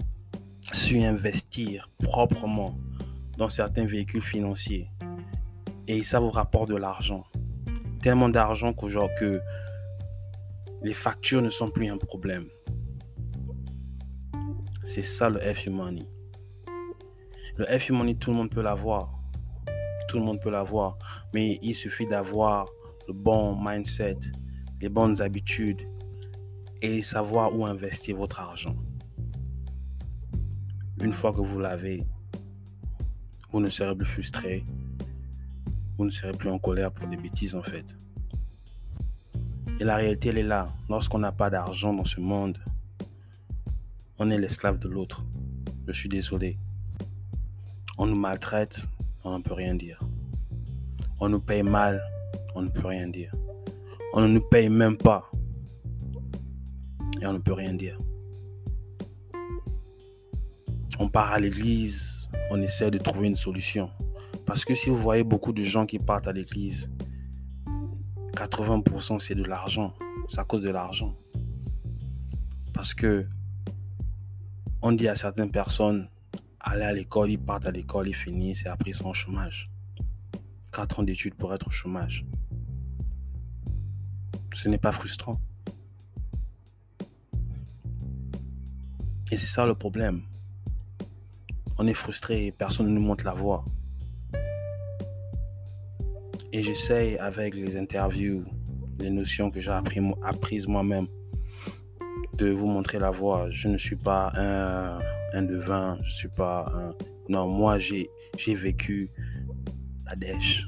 su 0.71 1.01
investir 1.01 1.89
proprement 2.01 2.77
dans 3.37 3.49
certains 3.49 3.85
véhicules 3.85 4.21
financiers 4.21 4.89
et 5.87 6.03
ça 6.03 6.19
vous 6.19 6.29
rapporte 6.29 6.69
de 6.69 6.75
l'argent. 6.75 7.23
Tellement 8.01 8.29
d'argent 8.29 8.73
qu'aujourd'hui 8.73 9.15
que 9.17 9.41
les 10.83 10.93
factures 10.93 11.41
ne 11.41 11.49
sont 11.49 11.69
plus 11.69 11.89
un 11.89 11.97
problème. 11.97 12.45
C'est 14.85 15.01
ça 15.01 15.29
le 15.29 15.39
f 15.39 15.67
Money. 15.67 16.07
Le 17.57 17.65
f 17.65 17.89
Money, 17.89 18.15
tout 18.15 18.31
le 18.31 18.37
monde 18.37 18.49
peut 18.51 18.61
l'avoir. 18.61 19.18
Tout 20.09 20.17
le 20.17 20.25
monde 20.25 20.41
peut 20.41 20.49
l'avoir. 20.49 20.97
Mais 21.35 21.59
il 21.61 21.75
suffit 21.75 22.07
d'avoir 22.07 22.67
le 23.07 23.13
bon 23.13 23.55
mindset, 23.63 24.17
les 24.81 24.89
bonnes 24.89 25.21
habitudes 25.21 25.83
et 26.81 27.03
savoir 27.03 27.55
où 27.55 27.63
investir 27.65 28.17
votre 28.17 28.39
argent. 28.39 28.75
Une 31.01 31.13
fois 31.13 31.31
que 31.31 31.41
vous 31.41 31.59
l'avez, 31.59 32.03
vous 33.51 33.59
ne 33.59 33.69
serez 33.69 33.95
plus 33.95 34.05
frustré. 34.05 34.65
Vous 35.97 36.05
ne 36.05 36.09
serez 36.09 36.31
plus 36.31 36.49
en 36.49 36.57
colère 36.57 36.91
pour 36.91 37.07
des 37.07 37.17
bêtises 37.17 37.53
en 37.53 37.61
fait. 37.61 37.95
Et 39.79 39.83
la 39.83 39.95
réalité, 39.95 40.29
elle 40.29 40.39
est 40.39 40.43
là. 40.43 40.73
Lorsqu'on 40.89 41.19
n'a 41.19 41.31
pas 41.31 41.51
d'argent 41.51 41.93
dans 41.93 42.03
ce 42.03 42.19
monde, 42.19 42.57
on 44.17 44.31
est 44.31 44.39
l'esclave 44.39 44.79
de 44.79 44.89
l'autre. 44.89 45.23
Je 45.87 45.93
suis 45.93 46.09
désolé. 46.09 46.57
On 47.97 48.07
nous 48.07 48.15
maltraite, 48.15 48.89
on 49.23 49.37
ne 49.37 49.43
peut 49.43 49.53
rien 49.53 49.75
dire. 49.75 49.99
On 51.19 51.29
nous 51.29 51.39
paye 51.39 51.63
mal, 51.63 52.01
on 52.55 52.61
ne 52.61 52.69
peut 52.69 52.87
rien 52.87 53.07
dire. 53.07 53.33
On 54.13 54.21
ne 54.21 54.27
nous 54.27 54.41
paye 54.41 54.69
même 54.69 54.97
pas. 54.97 55.29
Et 57.21 57.25
on 57.25 57.33
ne 57.33 57.39
peut 57.39 57.53
rien 57.53 57.73
dire 57.73 57.99
on 60.99 61.07
part 61.07 61.31
à 61.31 61.39
l'église, 61.39 62.29
on 62.51 62.61
essaie 62.61 62.91
de 62.91 62.97
trouver 62.97 63.27
une 63.27 63.37
solution. 63.37 63.89
Parce 64.45 64.65
que 64.65 64.75
si 64.75 64.89
vous 64.89 64.97
voyez 64.97 65.23
beaucoup 65.23 65.53
de 65.53 65.63
gens 65.63 65.85
qui 65.85 65.97
partent 65.97 66.27
à 66.27 66.33
l'église, 66.33 66.91
80% 68.33 69.19
c'est 69.19 69.35
de 69.35 69.43
l'argent. 69.43 69.93
C'est 70.27 70.39
à 70.39 70.43
cause 70.43 70.63
de 70.63 70.69
l'argent. 70.69 71.15
Parce 72.73 72.93
que 72.93 73.25
on 74.81 74.91
dit 74.91 75.07
à 75.07 75.15
certaines 75.15 75.51
personnes, 75.51 76.09
aller 76.69 76.83
à 76.83 76.93
l'école, 76.93 77.31
ils 77.31 77.39
partent 77.39 77.65
à 77.65 77.71
l'école, 77.71 78.07
ils 78.07 78.15
finissent 78.15 78.65
et 78.65 78.69
après 78.69 78.91
ils 78.91 78.95
sont 78.95 79.09
au 79.09 79.13
chômage. 79.13 79.69
4 80.71 80.99
ans 80.99 81.03
d'études 81.03 81.35
pour 81.35 81.53
être 81.53 81.67
au 81.67 81.71
chômage. 81.71 82.25
Ce 84.53 84.69
n'est 84.69 84.77
pas 84.77 84.91
frustrant. 84.91 85.39
Et 89.31 89.37
c'est 89.37 89.47
ça 89.47 89.65
le 89.65 89.75
problème 89.75 90.23
on 91.79 91.87
est 91.87 91.93
frustré 91.93 92.47
et 92.47 92.51
personne 92.51 92.87
ne 92.87 92.91
nous 92.91 93.01
montre 93.01 93.23
la 93.23 93.31
voie. 93.31 93.63
Et 96.51 96.61
j'essaye 96.61 97.17
avec 97.17 97.55
les 97.55 97.77
interviews, 97.77 98.43
les 98.99 99.09
notions 99.09 99.49
que 99.49 99.61
j'ai 99.61 99.71
apprises 99.71 100.67
moi-même, 100.67 101.07
de 102.33 102.49
vous 102.49 102.67
montrer 102.67 102.99
la 102.99 103.11
voie. 103.11 103.49
Je 103.49 103.69
ne 103.69 103.77
suis 103.77 103.95
pas 103.95 104.33
un, 104.35 104.99
un 105.33 105.43
devin, 105.43 105.97
je 106.01 106.11
suis 106.11 106.27
pas 106.27 106.71
un... 106.75 106.93
Non, 107.29 107.47
moi 107.47 107.77
j'ai 107.77 108.09
vécu 108.47 109.09
la 110.05 110.15
dèche, 110.15 110.67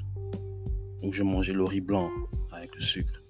où 1.02 1.12
je 1.12 1.22
mangeais 1.22 1.52
le 1.52 1.64
riz 1.64 1.80
blanc 1.80 2.08
avec 2.52 2.74
le 2.74 2.80
sucre. 2.80 3.20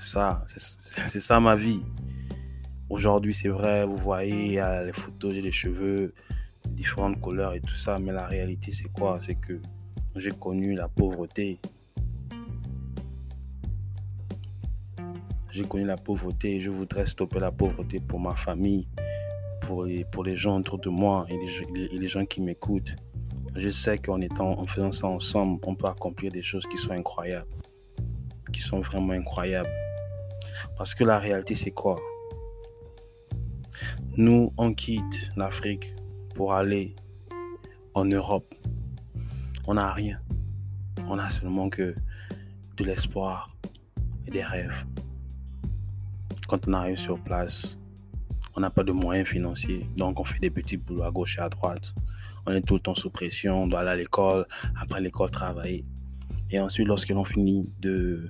Ça, 0.00 0.46
c'est 1.08 1.20
ça 1.20 1.40
ma 1.40 1.56
vie. 1.56 1.80
Aujourd'hui, 2.88 3.34
c'est 3.34 3.48
vrai, 3.48 3.84
vous 3.84 3.96
voyez, 3.96 4.62
les 4.84 4.92
photos, 4.92 5.34
j'ai 5.34 5.42
les 5.42 5.50
cheveux, 5.50 6.14
différentes 6.68 7.20
couleurs 7.20 7.54
et 7.54 7.60
tout 7.60 7.74
ça, 7.74 7.98
mais 7.98 8.12
la 8.12 8.26
réalité, 8.26 8.70
c'est 8.70 8.92
quoi? 8.92 9.18
C'est 9.20 9.34
que 9.34 9.60
j'ai 10.14 10.30
connu 10.30 10.74
la 10.74 10.86
pauvreté. 10.86 11.58
J'ai 15.56 15.64
connu 15.64 15.86
la 15.86 15.96
pauvreté 15.96 16.56
et 16.56 16.60
je 16.60 16.68
voudrais 16.68 17.06
stopper 17.06 17.40
la 17.40 17.50
pauvreté 17.50 17.98
pour 17.98 18.20
ma 18.20 18.34
famille, 18.34 18.86
pour 19.62 19.86
les, 19.86 20.36
gens 20.36 20.58
autour 20.58 20.78
de 20.78 20.90
moi 20.90 21.24
et 21.30 21.38
les, 21.38 21.94
et 21.94 21.98
les 21.98 22.08
gens 22.08 22.26
qui 22.26 22.42
m'écoutent. 22.42 22.94
Je 23.54 23.70
sais 23.70 23.96
qu'en 23.96 24.20
étant, 24.20 24.50
en 24.50 24.66
faisant 24.66 24.92
ça 24.92 25.06
ensemble, 25.06 25.58
on 25.66 25.74
peut 25.74 25.86
accomplir 25.86 26.30
des 26.30 26.42
choses 26.42 26.66
qui 26.66 26.76
sont 26.76 26.90
incroyables, 26.90 27.48
qui 28.52 28.60
sont 28.60 28.80
vraiment 28.80 29.14
incroyables. 29.14 29.70
Parce 30.76 30.94
que 30.94 31.04
la 31.04 31.18
réalité, 31.18 31.54
c'est 31.54 31.70
quoi? 31.70 31.98
Nous, 34.18 34.52
on 34.58 34.74
quitte 34.74 35.30
l'Afrique 35.36 35.90
pour 36.34 36.52
aller 36.52 36.94
en 37.94 38.04
Europe. 38.04 38.54
On 39.66 39.72
n'a 39.72 39.90
rien. 39.90 40.20
On 41.08 41.18
a 41.18 41.30
seulement 41.30 41.70
que 41.70 41.94
de 42.76 42.84
l'espoir 42.84 43.56
et 44.26 44.30
des 44.30 44.44
rêves. 44.44 44.84
Quand 46.48 46.68
on 46.68 46.72
arrive 46.74 46.98
sur 46.98 47.18
place, 47.18 47.76
on 48.54 48.60
n'a 48.60 48.70
pas 48.70 48.84
de 48.84 48.92
moyens 48.92 49.28
financiers, 49.28 49.86
donc 49.96 50.20
on 50.20 50.24
fait 50.24 50.38
des 50.38 50.50
petits 50.50 50.76
boulots 50.76 51.02
à 51.02 51.10
gauche 51.10 51.38
et 51.38 51.40
à 51.40 51.48
droite. 51.48 51.94
On 52.46 52.52
est 52.52 52.62
tout 52.62 52.74
le 52.74 52.80
temps 52.80 52.94
sous 52.94 53.10
pression, 53.10 53.64
on 53.64 53.66
doit 53.66 53.80
aller 53.80 53.90
à 53.90 53.96
l'école, 53.96 54.46
après 54.80 55.00
l'école 55.00 55.30
travailler. 55.30 55.84
Et 56.50 56.60
ensuite, 56.60 56.86
lorsque 56.86 57.10
l'on 57.10 57.24
finit 57.24 57.72
de, 57.80 58.28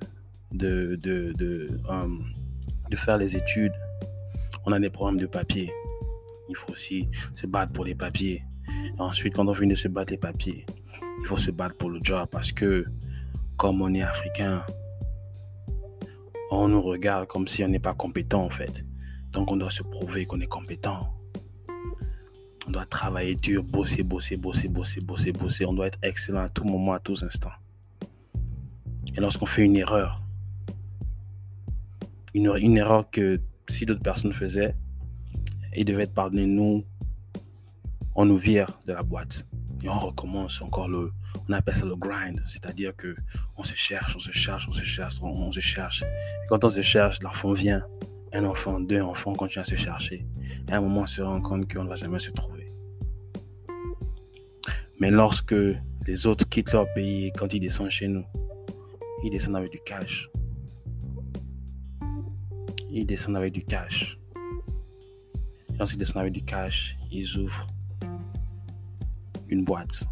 de, 0.51 0.95
de, 0.95 1.33
de, 1.37 1.69
euh, 1.89 2.07
de 2.89 2.95
faire 2.95 3.17
les 3.17 3.35
études, 3.35 3.73
on 4.65 4.71
a 4.71 4.79
des 4.79 4.89
problèmes 4.89 5.19
de 5.19 5.27
papier. 5.27 5.71
Il 6.49 6.55
faut 6.55 6.73
aussi 6.73 7.07
se 7.33 7.45
battre 7.45 7.71
pour 7.73 7.85
les 7.85 7.95
papiers. 7.95 8.43
ensuite, 8.97 9.35
quand 9.35 9.47
on 9.47 9.53
finit 9.53 9.73
de 9.73 9.77
se 9.77 9.87
battre 9.87 10.11
les 10.11 10.17
papiers, 10.17 10.65
il 11.19 11.25
faut 11.25 11.37
se 11.37 11.51
battre 11.51 11.77
pour 11.77 11.89
le 11.89 11.99
job 12.01 12.27
parce 12.31 12.51
que, 12.51 12.85
comme 13.55 13.81
on 13.81 13.93
est 13.93 14.01
africain, 14.01 14.63
on 16.51 16.67
nous 16.67 16.81
regarde 16.81 17.27
comme 17.27 17.47
si 17.47 17.63
on 17.63 17.67
n'est 17.67 17.79
pas 17.79 17.93
compétent 17.93 18.43
en 18.43 18.49
fait. 18.49 18.85
Donc 19.31 19.51
on 19.51 19.57
doit 19.57 19.69
se 19.69 19.83
prouver 19.83 20.25
qu'on 20.25 20.39
est 20.39 20.47
compétent. 20.47 21.13
On 22.67 22.71
doit 22.71 22.85
travailler 22.85 23.35
dur, 23.35 23.63
bosser, 23.63 24.03
bosser, 24.03 24.35
bosser, 24.35 24.67
bosser, 24.67 25.01
bosser, 25.01 25.31
bosser. 25.31 25.65
On 25.65 25.73
doit 25.73 25.87
être 25.87 25.99
excellent 26.03 26.41
à 26.41 26.49
tout 26.49 26.65
moment, 26.65 26.93
à 26.93 26.99
tous 26.99 27.23
instants. 27.23 27.51
Et 29.15 29.19
lorsqu'on 29.19 29.45
fait 29.45 29.63
une 29.63 29.77
erreur, 29.77 30.21
une, 32.33 32.77
erreur 32.77 33.09
que 33.09 33.41
si 33.67 33.85
d'autres 33.85 34.01
personnes 34.01 34.33
faisaient, 34.33 34.75
ils 35.75 35.85
devaient 35.85 36.03
être 36.03 36.13
pardonnés. 36.13 36.45
Nous, 36.45 36.83
on 38.15 38.25
nous 38.25 38.37
vire 38.37 38.67
de 38.85 38.93
la 38.93 39.03
boîte 39.03 39.45
et 39.83 39.89
on 39.89 39.97
recommence 39.97 40.61
encore 40.61 40.87
le, 40.89 41.11
on 41.49 41.53
appelle 41.53 41.75
ça 41.75 41.85
le 41.85 41.95
grind, 41.95 42.41
c'est-à-dire 42.45 42.95
que 42.95 43.15
on 43.57 43.63
se 43.63 43.75
cherche, 43.75 44.15
on 44.15 44.19
se 44.19 44.31
cherche, 44.31 44.67
on 44.67 44.71
se 44.71 44.83
cherche, 44.83 45.19
on, 45.21 45.51
se 45.51 45.59
cherche. 45.59 46.03
Quand 46.49 46.63
on 46.63 46.69
se 46.69 46.81
cherche, 46.81 47.21
l'enfant 47.21 47.53
vient, 47.53 47.85
un 48.33 48.43
enfant, 48.45 48.79
deux 48.79 49.01
enfants, 49.01 49.31
on 49.31 49.35
continue 49.35 49.61
à 49.61 49.63
se 49.63 49.75
chercher. 49.75 50.25
Et 50.67 50.71
à 50.71 50.77
un 50.77 50.81
moment, 50.81 51.01
on 51.01 51.05
se 51.05 51.21
rend 51.21 51.41
compte 51.41 51.71
qu'on 51.71 51.83
ne 51.83 51.89
va 51.89 51.95
jamais 51.95 52.19
se 52.19 52.31
trouver. 52.31 52.71
Mais 54.99 55.11
lorsque 55.11 55.55
les 56.05 56.27
autres 56.27 56.47
quittent 56.49 56.73
leur 56.73 56.91
pays, 56.93 57.31
quand 57.37 57.53
ils 57.53 57.59
descendent 57.59 57.89
chez 57.89 58.07
nous, 58.07 58.25
ils 59.23 59.31
descendent 59.31 59.57
avec 59.57 59.71
du 59.71 59.79
cash. 59.79 60.29
Ils 62.89 63.05
descendent 63.05 63.37
avec 63.37 63.53
du 63.53 63.63
cash. 63.63 64.17
Et 65.73 65.77
lorsqu'ils 65.77 65.99
descendent 65.99 66.21
avec 66.21 66.33
du 66.33 66.43
cash, 66.43 66.97
ils 67.11 67.37
ouvrent 67.37 67.67
une 69.49 69.63
boîte. 69.63 70.03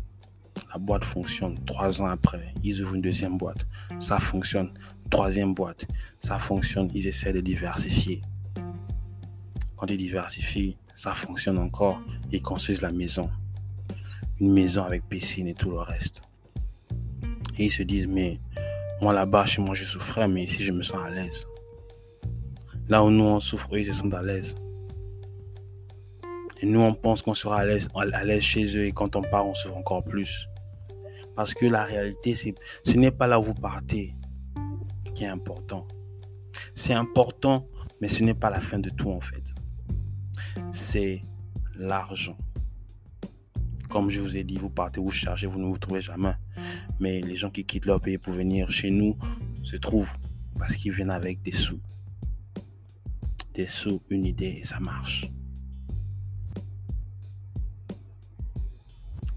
La 0.76 0.80
boîte 0.80 1.06
fonctionne. 1.06 1.56
Trois 1.64 2.02
ans 2.02 2.08
après, 2.08 2.54
ils 2.62 2.82
ouvrent 2.82 2.96
une 2.96 3.02
deuxième 3.02 3.38
boîte. 3.38 3.66
Ça 3.98 4.20
fonctionne. 4.20 4.72
Troisième 5.10 5.54
boîte. 5.54 5.88
Ça 6.20 6.38
fonctionne. 6.38 6.92
Ils 6.94 7.08
essaient 7.08 7.32
de 7.32 7.40
diversifier. 7.40 8.22
Quand 9.78 9.90
ils 9.90 9.96
diversifient, 9.96 10.76
ça 10.94 11.14
fonctionne 11.14 11.60
encore. 11.60 12.02
Ils 12.30 12.42
construisent 12.42 12.82
la 12.82 12.92
maison. 12.92 13.30
Une 14.42 14.52
maison 14.52 14.84
avec 14.84 15.08
piscine 15.08 15.48
et 15.48 15.54
tout 15.54 15.72
le 15.72 15.80
reste. 15.80 16.22
Et 17.58 17.68
ils 17.68 17.72
se 17.72 17.84
disent, 17.84 18.08
mais 18.08 18.42
moi 19.02 19.14
là-bas, 19.14 19.46
chez 19.46 19.62
moi, 19.62 19.76
je 19.76 19.86
souffrais, 19.86 20.28
mais 20.28 20.44
ici, 20.44 20.62
je 20.62 20.74
me 20.74 20.82
sens 20.82 21.00
à 21.06 21.10
l'aise. 21.10 21.48
Là 22.90 23.02
où 23.02 23.10
nous, 23.10 23.24
on 23.24 23.40
souffre, 23.40 23.78
ils 23.78 23.86
se 23.86 23.94
sentent 23.94 24.14
à 24.14 24.22
l'aise. 24.22 24.56
Et 26.60 26.66
nous, 26.66 26.82
on 26.82 26.94
pense 26.94 27.22
qu'on 27.22 27.34
sera 27.34 27.60
à 27.60 27.66
l'aise, 27.66 27.88
à 27.96 28.26
l'aise 28.26 28.44
chez 28.44 28.78
eux 28.78 28.84
et 28.84 28.92
quand 28.92 29.16
on 29.16 29.22
part, 29.22 29.48
on 29.48 29.54
souffre 29.54 29.78
encore 29.78 30.04
plus. 30.04 30.50
Parce 31.36 31.54
que 31.54 31.66
la 31.66 31.84
réalité, 31.84 32.34
ce 32.36 32.98
n'est 32.98 33.12
pas 33.12 33.28
là 33.28 33.40
où 33.40 33.44
vous 33.44 33.54
partez 33.54 34.16
qui 35.14 35.24
est 35.24 35.28
important. 35.28 35.88
C'est 36.76 36.94
important, 36.94 37.68
mais 38.02 38.08
ce 38.08 38.24
n'est 38.24 38.34
pas 38.34 38.50
la 38.50 38.60
fin 38.60 38.80
de 38.80 38.90
tout 38.90 39.10
en 39.10 39.22
fait. 39.22 39.54
C'est 40.72 41.22
l'argent. 41.76 42.38
Comme 43.90 44.10
je 44.10 44.20
vous 44.20 44.38
ai 44.38 44.44
dit, 44.44 44.56
vous 44.56 44.70
partez, 44.70 45.00
vous 45.00 45.12
cherchez, 45.12 45.48
vous 45.48 45.60
ne 45.60 45.66
vous 45.66 45.78
trouvez 45.78 46.02
jamais. 46.02 46.36
Mais 47.00 47.22
les 47.22 47.36
gens 47.36 47.50
qui 47.50 47.66
quittent 47.66 47.86
leur 47.86 48.02
pays 48.02 48.18
pour 48.18 48.34
venir 48.34 48.70
chez 48.70 48.92
nous 48.92 49.18
se 49.64 49.78
trouvent 49.78 50.18
parce 50.60 50.76
qu'ils 50.76 50.92
viennent 50.92 51.12
avec 51.12 51.42
des 51.42 51.52
sous. 51.52 51.80
Des 53.54 53.68
sous, 53.68 54.02
une 54.10 54.26
idée 54.26 54.60
et 54.60 54.64
ça 54.66 54.80
marche. 54.80 55.30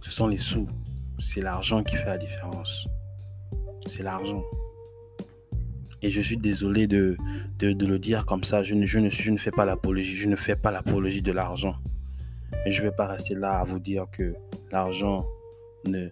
Ce 0.01 0.11
sont 0.11 0.27
les 0.27 0.39
sous. 0.39 0.69
C'est 1.19 1.41
l'argent 1.41 1.83
qui 1.83 1.97
fait 1.97 2.07
la 2.07 2.19
différence. 2.19 2.87
C'est 3.87 4.03
l'argent. 4.03 4.45
Et 6.01 6.11
je 6.11 6.21
suis 6.21 6.37
désolé 6.37 6.87
de, 6.87 7.17
de, 7.59 7.87
le 7.87 7.99
dire 7.99 8.25
comme 8.25 8.45
ça. 8.45 8.63
Je 8.63 8.75
ne, 8.75 8.87
je 8.87 9.37
fais 9.37 9.51
pas 9.51 9.65
l'apologie. 9.65 10.15
Je 10.15 10.29
ne 10.29 10.37
fais 10.37 10.55
pas 10.55 10.71
l'apologie 10.71 11.23
de 11.23 11.33
l'argent. 11.33 11.75
Mais 12.65 12.71
je 12.71 12.83
ne 12.83 12.89
vais 12.89 12.95
pas 12.95 13.07
rester 13.07 13.35
là 13.35 13.59
à 13.59 13.65
vous 13.65 13.81
dire 13.81 14.07
que 14.13 14.35
l'argent 14.71 15.27
ne, 15.89 16.09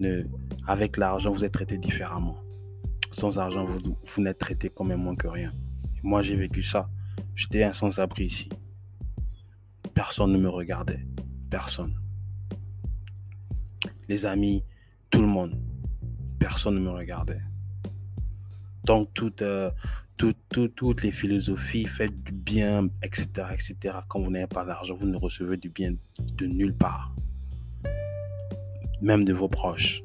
ne. 0.00 0.24
Avec 0.66 0.96
l'argent, 0.96 1.30
vous 1.30 1.44
êtes 1.44 1.52
traité 1.52 1.78
différemment. 1.78 2.36
Sans 3.12 3.38
argent, 3.38 3.64
vous, 3.64 3.96
vous 4.04 4.22
n'êtes 4.22 4.38
traité 4.38 4.68
comme 4.68 4.90
un 4.90 4.96
moins 4.96 5.14
que 5.14 5.28
rien. 5.28 5.52
moi, 6.02 6.22
j'ai 6.22 6.36
vécu 6.36 6.62
ça. 6.62 6.88
J'étais 7.36 7.62
un 7.62 7.72
sans-abri 7.72 8.24
ici. 8.24 8.48
Personne 9.94 10.32
ne 10.32 10.38
me 10.38 10.48
regardait. 10.48 11.06
Personne 11.50 11.94
les 14.08 14.26
amis, 14.26 14.64
tout 15.10 15.20
le 15.20 15.26
monde. 15.26 15.58
Personne 16.38 16.74
ne 16.74 16.80
me 16.80 16.90
regardait. 16.90 17.40
Donc, 18.84 19.10
toutes, 19.14 19.42
euh, 19.42 19.70
les 21.02 21.12
philosophies, 21.12 21.84
faites 21.84 22.22
du 22.22 22.32
bien, 22.32 22.88
etc., 23.02 23.46
etc. 23.52 23.98
Quand 24.08 24.20
vous 24.20 24.30
n'avez 24.30 24.46
pas 24.46 24.64
d'argent, 24.64 24.94
vous 24.94 25.06
ne 25.06 25.16
recevez 25.16 25.56
du 25.56 25.68
bien 25.68 25.94
de 26.18 26.46
nulle 26.46 26.74
part. 26.74 27.14
Même 29.00 29.24
de 29.24 29.32
vos 29.32 29.48
proches. 29.48 30.02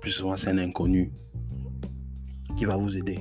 Plus 0.00 0.12
souvent, 0.12 0.36
c'est 0.36 0.50
un 0.50 0.58
inconnu 0.58 1.12
qui 2.56 2.64
va 2.64 2.76
vous 2.76 2.96
aider. 2.96 3.18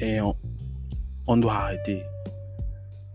Et 0.00 0.20
on, 0.20 1.36
doit 1.36 1.54
arrêter. 1.54 2.02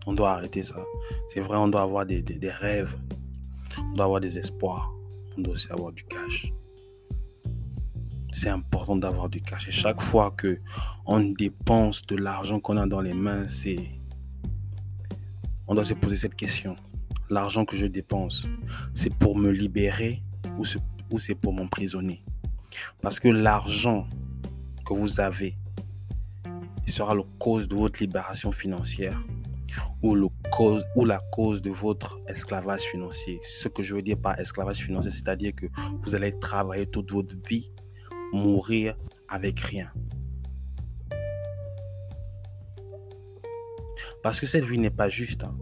On 0.05 0.13
doit 0.13 0.31
arrêter 0.31 0.63
ça. 0.63 0.83
C'est 1.29 1.39
vrai, 1.39 1.57
on 1.57 1.69
doit 1.69 1.81
avoir 1.81 2.05
des 2.05 2.23
rêves. 2.59 2.97
On 3.93 3.95
doit 3.95 4.05
avoir 4.05 4.21
des 4.21 4.39
espoirs. 4.39 4.91
On 5.37 5.41
doit 5.41 5.53
aussi 5.53 5.71
avoir 5.71 5.91
du 5.91 6.03
cash. 6.05 6.51
C'est 8.31 8.49
important 8.49 8.95
d'avoir 8.95 9.29
du 9.29 9.39
cash. 9.39 9.67
Et 9.67 9.71
chaque 9.71 10.01
fois 10.01 10.31
que 10.31 10.59
on 11.05 11.19
dépense 11.19 12.03
de 12.07 12.15
l'argent 12.15 12.59
qu'on 12.59 12.77
a 12.77 12.87
dans 12.87 13.01
les 13.01 13.13
mains, 13.13 13.47
c'est 13.47 13.75
on 15.67 15.75
doit 15.75 15.85
se 15.85 15.93
poser 15.93 16.17
cette 16.17 16.33
question. 16.33 16.75
L'argent 17.29 17.65
que 17.65 17.77
je 17.77 17.85
dépense, 17.85 18.49
c'est 18.95 19.13
pour 19.13 19.37
me 19.37 19.51
libérer 19.51 20.23
ou 20.57 20.65
c'est 20.65 21.35
pour 21.35 21.53
m'emprisonner? 21.53 22.23
Parce 22.99 23.19
que 23.19 23.27
l'argent 23.27 24.05
que 24.87 24.95
vous 24.95 25.19
avez 25.19 25.55
sera 26.87 27.13
la 27.13 27.21
cause 27.37 27.67
de 27.67 27.75
votre 27.75 28.01
libération 28.01 28.51
financière 28.51 29.21
ou, 30.01 30.15
la 30.15 31.19
cause 31.31 31.61
de 31.61 31.69
votre 31.69 32.19
esclavage 32.27 32.81
financier. 32.81 33.39
Ce 33.43 33.67
que 33.67 33.83
je 33.83 33.95
veux 33.95 34.01
dire 34.01 34.17
par 34.17 34.39
esclavage 34.39 34.77
financier, 34.77 35.11
c'est-à-dire 35.11 35.53
que 35.55 35.67
vous 36.01 36.15
allez 36.15 36.37
travailler 36.39 36.85
toute 36.87 37.11
votre 37.11 37.35
vie, 37.47 37.71
mourir 38.31 38.95
avec 39.27 39.59
rien. 39.59 39.91
Parce 44.21 44.39
que 44.39 44.45
cette 44.45 44.63
vie 44.63 44.79
n'est 44.79 44.89
pas 44.89 45.09
juste. 45.09 45.43
Hein. 45.43 45.55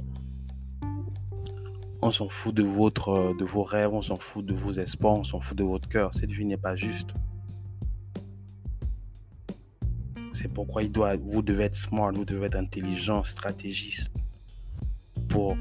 On 2.03 2.11
s'en 2.11 2.29
fout 2.29 2.53
de, 2.53 2.63
votre, 2.63 3.35
de 3.37 3.45
vos 3.45 3.63
rêves, 3.63 3.93
on 3.93 4.01
s'en 4.01 4.17
fout 4.17 4.43
de 4.43 4.53
vos 4.53 4.73
espoirs, 4.73 5.13
on 5.13 5.23
s'en 5.23 5.39
fout 5.39 5.57
de 5.57 5.63
votre 5.63 5.87
cœur. 5.87 6.13
Cette 6.13 6.31
vie 6.31 6.45
n'est 6.45 6.57
pas 6.57 6.75
juste. 6.75 7.11
C'est 10.41 10.51
pourquoi 10.51 10.81
il 10.81 10.91
doit, 10.91 11.15
vous 11.17 11.43
devez 11.43 11.65
être 11.65 11.75
smart, 11.75 12.11
vous 12.11 12.25
devez 12.25 12.47
être 12.47 12.55
intelligent, 12.55 13.23
stratégiste 13.23 14.11
pour 15.29 15.55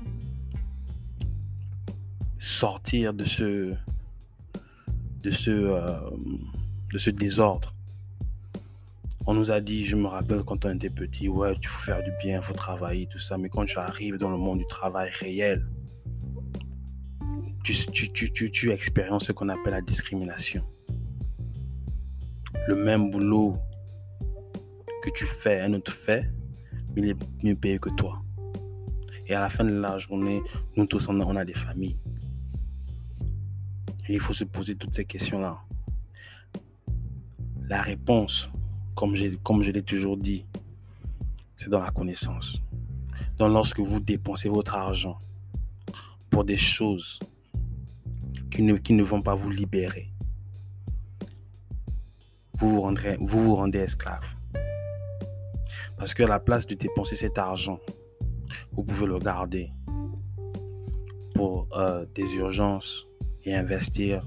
sortir 2.39 3.13
de 3.13 3.27
ce, 3.27 3.75
de 5.23 5.31
ce, 5.31 5.51
euh, 5.51 5.85
de 6.95 6.97
ce 6.97 7.11
désordre. 7.11 7.75
On 9.27 9.35
nous 9.35 9.51
a 9.51 9.61
dit, 9.61 9.85
je 9.85 9.97
me 9.97 10.07
rappelle 10.07 10.45
quand 10.45 10.65
on 10.65 10.75
était 10.75 10.89
petit, 10.89 11.29
ouais, 11.29 11.55
il 11.61 11.67
faut 11.67 11.83
faire 11.83 12.03
du 12.03 12.13
bien, 12.23 12.41
faut 12.41 12.55
travailler, 12.55 13.07
tout 13.07 13.19
ça. 13.19 13.37
Mais 13.37 13.51
quand 13.51 13.67
tu 13.67 13.77
arrives 13.77 14.17
dans 14.17 14.31
le 14.31 14.39
monde 14.39 14.61
du 14.61 14.67
travail 14.67 15.11
réel, 15.11 15.67
tu, 17.65 17.75
tu, 17.93 18.33
tu, 18.33 18.51
tu 18.51 18.73
expériences 18.73 19.27
ce 19.27 19.33
qu'on 19.33 19.51
appelle 19.51 19.75
la 19.75 19.83
discrimination. 19.83 20.65
Le 22.67 22.77
même 22.77 23.11
boulot 23.11 23.59
que 25.01 25.11
tu 25.11 25.25
fais, 25.25 25.61
un 25.61 25.73
autre 25.75 25.93
fait, 25.93 26.31
il 26.97 27.09
est 27.09 27.17
mieux 27.43 27.55
payé 27.55 27.79
que 27.79 27.91
toi. 27.91 28.23
Et 29.27 29.35
à 29.35 29.41
la 29.41 29.49
fin 29.49 29.65
de 29.65 29.71
la 29.71 29.97
journée, 29.99 30.43
nous 30.77 30.87
tous, 30.87 31.09
on 31.09 31.37
a, 31.37 31.45
des 31.45 31.55
familles. 31.55 31.97
Il 34.09 34.21
faut 34.21 34.33
se 34.33 34.45
poser 34.45 34.75
toutes 34.75 34.95
ces 34.95 35.05
questions-là. 35.05 35.59
La 37.69 37.81
réponse, 37.81 38.51
comme, 38.95 39.15
comme 39.43 39.63
je 39.63 39.71
l'ai 39.71 39.83
toujours 39.83 40.17
dit, 40.17 40.45
c'est 41.57 41.71
dans 41.71 41.81
la 41.81 41.91
connaissance. 41.91 42.61
Donc 43.39 43.53
lorsque 43.53 43.81
vous 43.81 44.01
dépensez 44.01 44.49
votre 44.49 44.75
argent 44.75 45.19
pour 46.29 46.45
des 46.45 46.57
choses 46.57 47.21
qui 48.51 48.63
ne, 48.63 48.77
qui 48.77 48.93
ne 48.93 49.03
vont 49.03 49.23
pas 49.23 49.35
vous 49.35 49.51
libérer, 49.51 50.11
vous 52.55 52.71
vous, 52.71 52.81
rendrez, 52.81 53.17
vous 53.21 53.39
vous 53.39 53.55
rendez 53.55 53.79
esclave. 53.79 54.40
Parce 56.01 56.15
que 56.15 56.23
à 56.23 56.27
la 56.27 56.41
place 56.41 56.67
de 56.67 56.75
dépenser 56.75 57.15
cet 57.15 57.37
argent, 57.37 57.79
vous 58.73 58.83
pouvez 58.83 59.07
le 59.07 59.19
garder 59.19 59.71
pour 61.35 61.69
euh, 61.77 62.07
des 62.15 62.37
urgences 62.37 63.07
et 63.45 63.55
investir 63.55 64.25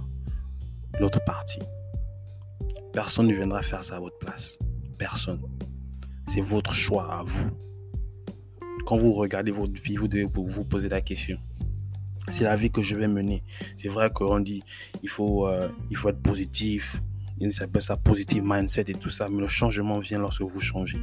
l'autre 1.00 1.20
partie. 1.26 1.64
Personne 2.94 3.26
ne 3.26 3.34
viendra 3.34 3.64
faire 3.64 3.84
ça 3.84 3.96
à 3.96 4.00
votre 4.00 4.20
place. 4.20 4.60
Personne. 5.00 5.42
C'est 6.28 6.42
votre 6.42 6.76
choix 6.76 7.12
à 7.12 7.24
vous. 7.24 7.50
Quand 8.86 8.98
vous 8.98 9.12
regardez 9.12 9.50
votre 9.50 9.82
vie, 9.82 9.96
vous 9.96 10.08
devez 10.08 10.26
vous 10.26 10.66
poser 10.66 10.90
la 10.90 11.02
question. 11.02 11.40
C'est 12.30 12.44
la 12.44 12.56
vie 12.56 12.70
que 12.70 12.84
je 12.84 12.96
vais 12.96 13.08
mener. 13.08 13.44
C'est 13.78 13.90
vrai 13.90 14.12
qu'on 14.12 14.40
dit 14.40 14.62
il 15.02 15.10
faut, 15.10 15.48
euh, 15.48 15.70
il 15.90 15.98
faut 15.98 16.10
être 16.10 16.22
positif, 16.22 17.02
Ils 17.46 17.62
appellent 17.62 17.82
ça 17.82 17.98
positive 17.98 18.42
mindset 18.46 18.86
et 18.88 18.94
tout 18.94 19.10
ça. 19.10 19.28
Mais 19.30 19.42
le 19.42 19.50
changement 19.50 20.00
vient 20.00 20.18
lorsque 20.18 20.44
vous 20.44 20.62
changez. 20.62 21.02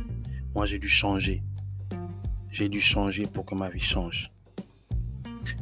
Moi, 0.55 0.65
j'ai 0.65 0.79
dû 0.79 0.89
changer. 0.89 1.43
J'ai 2.51 2.71
dû 2.71 2.81
changer 2.81 3.25
pour 3.25 3.45
que 3.45 3.55
ma 3.55 3.69
vie 3.69 3.79
change. 3.79 4.33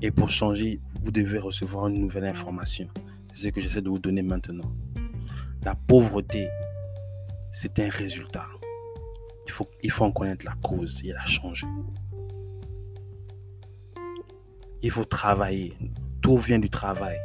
Et 0.02 0.12
pour 0.12 0.30
changer, 0.30 0.80
vous 1.02 1.10
devez 1.10 1.38
recevoir 1.38 1.88
une 1.88 2.00
nouvelle 2.00 2.26
information. 2.26 2.86
C'est 3.34 3.42
ce 3.42 3.48
que 3.48 3.60
j'essaie 3.60 3.82
de 3.82 3.88
vous 3.88 3.98
donner 3.98 4.22
maintenant. 4.22 4.72
La 5.64 5.74
pauvreté, 5.74 6.48
c'est 7.50 7.80
un 7.80 7.88
résultat. 7.88 8.46
Il 9.46 9.50
faut, 9.50 9.68
il 9.82 9.90
faut 9.90 10.04
en 10.04 10.12
connaître 10.12 10.44
la 10.44 10.54
cause 10.62 11.02
et 11.04 11.12
la 11.12 11.26
changer. 11.26 11.66
Il 14.82 14.92
faut 14.92 15.04
travailler. 15.04 15.76
Tout 16.22 16.36
vient 16.36 16.60
du 16.60 16.70
travail. 16.70 17.18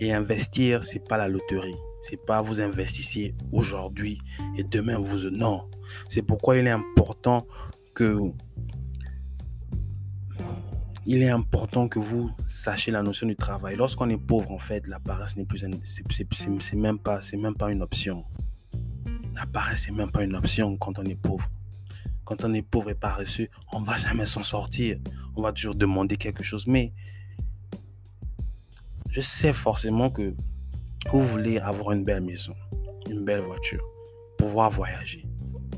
Et 0.00 0.14
investir, 0.14 0.84
c'est 0.84 1.06
pas 1.06 1.18
la 1.18 1.28
loterie. 1.28 1.76
C'est 2.00 2.24
pas 2.24 2.42
vous 2.42 2.60
investissez 2.60 3.34
aujourd'hui 3.52 4.18
et 4.56 4.64
demain 4.64 4.98
vous 4.98 5.30
non. 5.30 5.68
C'est 6.08 6.22
pourquoi 6.22 6.56
il 6.56 6.66
est 6.66 6.70
important 6.70 7.46
que 7.94 8.32
il 11.10 11.22
est 11.22 11.30
important 11.30 11.88
que 11.88 11.98
vous 11.98 12.30
sachiez 12.48 12.92
la 12.92 13.02
notion 13.02 13.26
du 13.26 13.34
travail. 13.34 13.76
Lorsqu'on 13.76 14.10
est 14.10 14.18
pauvre, 14.18 14.50
en 14.50 14.58
fait, 14.58 14.86
la 14.86 15.00
paresse 15.00 15.38
n'est 15.38 15.46
plus, 15.46 15.64
c'est 15.82 16.76
même 16.76 16.98
pas, 16.98 17.22
c'est 17.22 17.38
même 17.38 17.54
pas 17.54 17.72
une 17.72 17.80
option. 17.80 18.26
La 19.34 19.46
paresse, 19.46 19.84
c'est 19.86 19.92
même 19.92 20.10
pas 20.10 20.22
une 20.22 20.36
option 20.36 20.76
quand 20.76 20.98
on 20.98 21.04
est 21.04 21.14
pauvre. 21.14 21.48
Quand 22.26 22.44
on 22.44 22.52
est 22.52 22.60
pauvre 22.60 22.90
et 22.90 22.94
paresseux, 22.94 23.48
on 23.72 23.80
va 23.80 23.96
jamais 23.96 24.26
s'en 24.26 24.42
sortir. 24.42 24.98
On 25.34 25.40
va 25.40 25.50
toujours 25.52 25.74
demander 25.74 26.18
quelque 26.18 26.44
chose. 26.44 26.66
Mais 26.66 26.92
je 29.08 29.22
sais 29.22 29.54
forcément 29.54 30.10
que 30.10 30.34
vous 31.10 31.22
voulez 31.22 31.58
avoir 31.58 31.92
une 31.92 32.04
belle 32.04 32.20
maison, 32.20 32.54
une 33.08 33.24
belle 33.24 33.40
voiture, 33.40 33.82
pouvoir 34.36 34.70
voyager, 34.70 35.26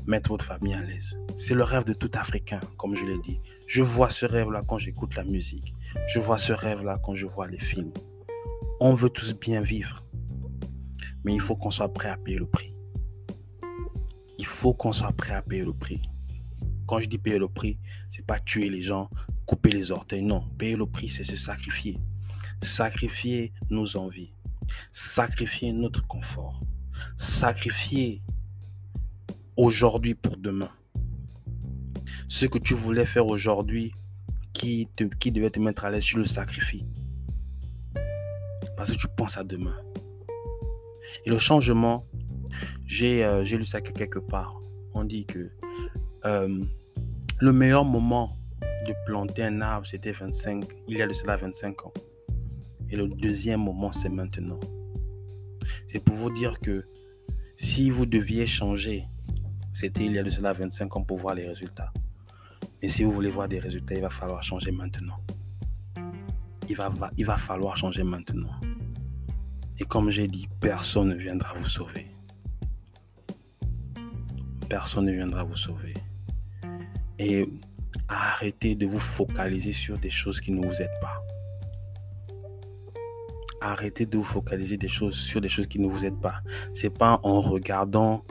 mettre 0.05 0.29
votre 0.29 0.45
famille 0.45 0.73
à 0.73 0.81
l'aise. 0.81 1.17
C'est 1.35 1.53
le 1.53 1.63
rêve 1.63 1.85
de 1.85 1.93
tout 1.93 2.11
Africain, 2.13 2.59
comme 2.77 2.95
je 2.95 3.05
l'ai 3.05 3.19
dit. 3.19 3.39
Je 3.67 3.81
vois 3.81 4.09
ce 4.09 4.25
rêve-là 4.25 4.63
quand 4.67 4.77
j'écoute 4.77 5.15
la 5.15 5.23
musique. 5.23 5.73
Je 6.07 6.19
vois 6.19 6.37
ce 6.37 6.51
rêve-là 6.51 6.99
quand 7.03 7.13
je 7.13 7.25
vois 7.25 7.47
les 7.47 7.59
films. 7.59 7.93
On 8.81 8.93
veut 8.93 9.09
tous 9.09 9.33
bien 9.33 9.61
vivre. 9.61 10.03
Mais 11.23 11.33
il 11.33 11.39
faut 11.39 11.55
qu'on 11.55 11.69
soit 11.69 11.93
prêt 11.93 12.09
à 12.09 12.17
payer 12.17 12.37
le 12.37 12.47
prix. 12.47 12.75
Il 14.37 14.45
faut 14.45 14.73
qu'on 14.73 14.91
soit 14.91 15.13
prêt 15.13 15.35
à 15.35 15.41
payer 15.41 15.63
le 15.63 15.73
prix. 15.73 16.01
Quand 16.87 16.99
je 16.99 17.07
dis 17.07 17.19
payer 17.19 17.37
le 17.37 17.47
prix, 17.47 17.79
c'est 18.09 18.25
pas 18.25 18.39
tuer 18.39 18.69
les 18.69 18.81
gens, 18.81 19.09
couper 19.45 19.69
les 19.69 19.91
orteils. 19.91 20.23
Non, 20.23 20.41
payer 20.57 20.75
le 20.75 20.85
prix, 20.85 21.07
c'est 21.07 21.23
se 21.23 21.37
sacrifier. 21.37 21.99
Sacrifier 22.61 23.53
nos 23.69 23.95
envies. 23.97 24.33
Sacrifier 24.91 25.71
notre 25.73 26.05
confort. 26.07 26.61
Sacrifier 27.17 28.21
aujourd'hui 29.57 30.15
pour 30.15 30.37
demain. 30.37 30.71
Ce 32.27 32.45
que 32.45 32.57
tu 32.57 32.73
voulais 32.73 33.05
faire 33.05 33.27
aujourd'hui, 33.27 33.93
qui, 34.53 34.87
qui 35.19 35.31
devait 35.31 35.49
te 35.49 35.59
mettre 35.59 35.85
à 35.85 35.89
l'aise, 35.89 36.03
tu 36.03 36.17
le 36.17 36.25
sacrifies. 36.25 36.85
Parce 38.77 38.91
que 38.91 38.97
tu 38.97 39.07
penses 39.07 39.37
à 39.37 39.43
demain. 39.43 39.75
Et 41.25 41.29
le 41.29 41.37
changement, 41.37 42.05
j'ai 42.85 43.23
euh, 43.23 43.43
lu 43.43 43.65
ça 43.65 43.81
quelque 43.81 44.19
part. 44.19 44.59
On 44.93 45.03
dit 45.03 45.25
que 45.25 45.51
euh, 46.25 46.63
le 47.39 47.53
meilleur 47.53 47.85
moment 47.85 48.37
de 48.87 48.93
planter 49.05 49.43
un 49.43 49.61
arbre, 49.61 49.85
c'était 49.85 50.11
25, 50.11 50.65
il 50.87 50.97
y 50.97 51.01
a 51.01 51.07
de 51.07 51.13
cela 51.13 51.37
25 51.37 51.85
ans. 51.85 51.93
Et 52.91 52.97
le 52.97 53.07
deuxième 53.07 53.61
moment, 53.61 53.93
c'est 53.93 54.09
maintenant. 54.09 54.59
C'est 55.87 55.99
pour 55.99 56.15
vous 56.15 56.29
dire 56.29 56.59
que 56.59 56.85
si 57.55 57.89
vous 57.89 58.05
deviez 58.05 58.45
changer, 58.45 59.05
c'était 59.73 60.05
il 60.05 60.11
y 60.13 60.19
a 60.19 60.23
de 60.23 60.29
cela 60.29 60.51
25 60.51 60.97
ans 60.97 61.03
pour 61.03 61.17
voir 61.17 61.35
les 61.35 61.47
résultats. 61.47 61.93
Mais 62.81 62.89
si 62.89 63.03
vous 63.03 63.11
voulez 63.11 63.29
voir 63.29 63.47
des 63.47 63.59
résultats, 63.59 63.95
il 63.95 64.01
va 64.01 64.09
falloir 64.09 64.43
changer 64.43 64.71
maintenant. 64.71 65.19
Il 66.67 66.75
va, 66.75 66.91
il 67.17 67.25
va 67.25 67.37
falloir 67.37 67.77
changer 67.77 68.03
maintenant. 68.03 68.59
Et 69.79 69.85
comme 69.85 70.09
j'ai 70.09 70.27
dit, 70.27 70.49
personne 70.59 71.09
ne 71.09 71.15
viendra 71.15 71.53
vous 71.53 71.67
sauver. 71.67 72.07
Personne 74.67 75.05
ne 75.05 75.13
viendra 75.13 75.43
vous 75.43 75.55
sauver. 75.55 75.93
Et 77.19 77.47
arrêtez 78.09 78.75
de 78.75 78.85
vous 78.85 78.99
focaliser 78.99 79.71
sur 79.71 79.97
des 79.97 80.09
choses 80.09 80.41
qui 80.41 80.51
ne 80.51 80.65
vous 80.65 80.81
aident 80.81 80.99
pas. 81.01 81.21
Arrêtez 83.61 84.05
de 84.05 84.17
vous 84.17 84.23
focaliser 84.23 84.77
des 84.77 84.87
choses 84.87 85.15
sur 85.15 85.39
des 85.39 85.49
choses 85.49 85.67
qui 85.67 85.79
ne 85.79 85.87
vous 85.87 86.05
aident 86.05 86.19
pas. 86.19 86.41
C'est 86.73 86.95
pas 86.95 87.19
en 87.23 87.41
regardant 87.41 88.23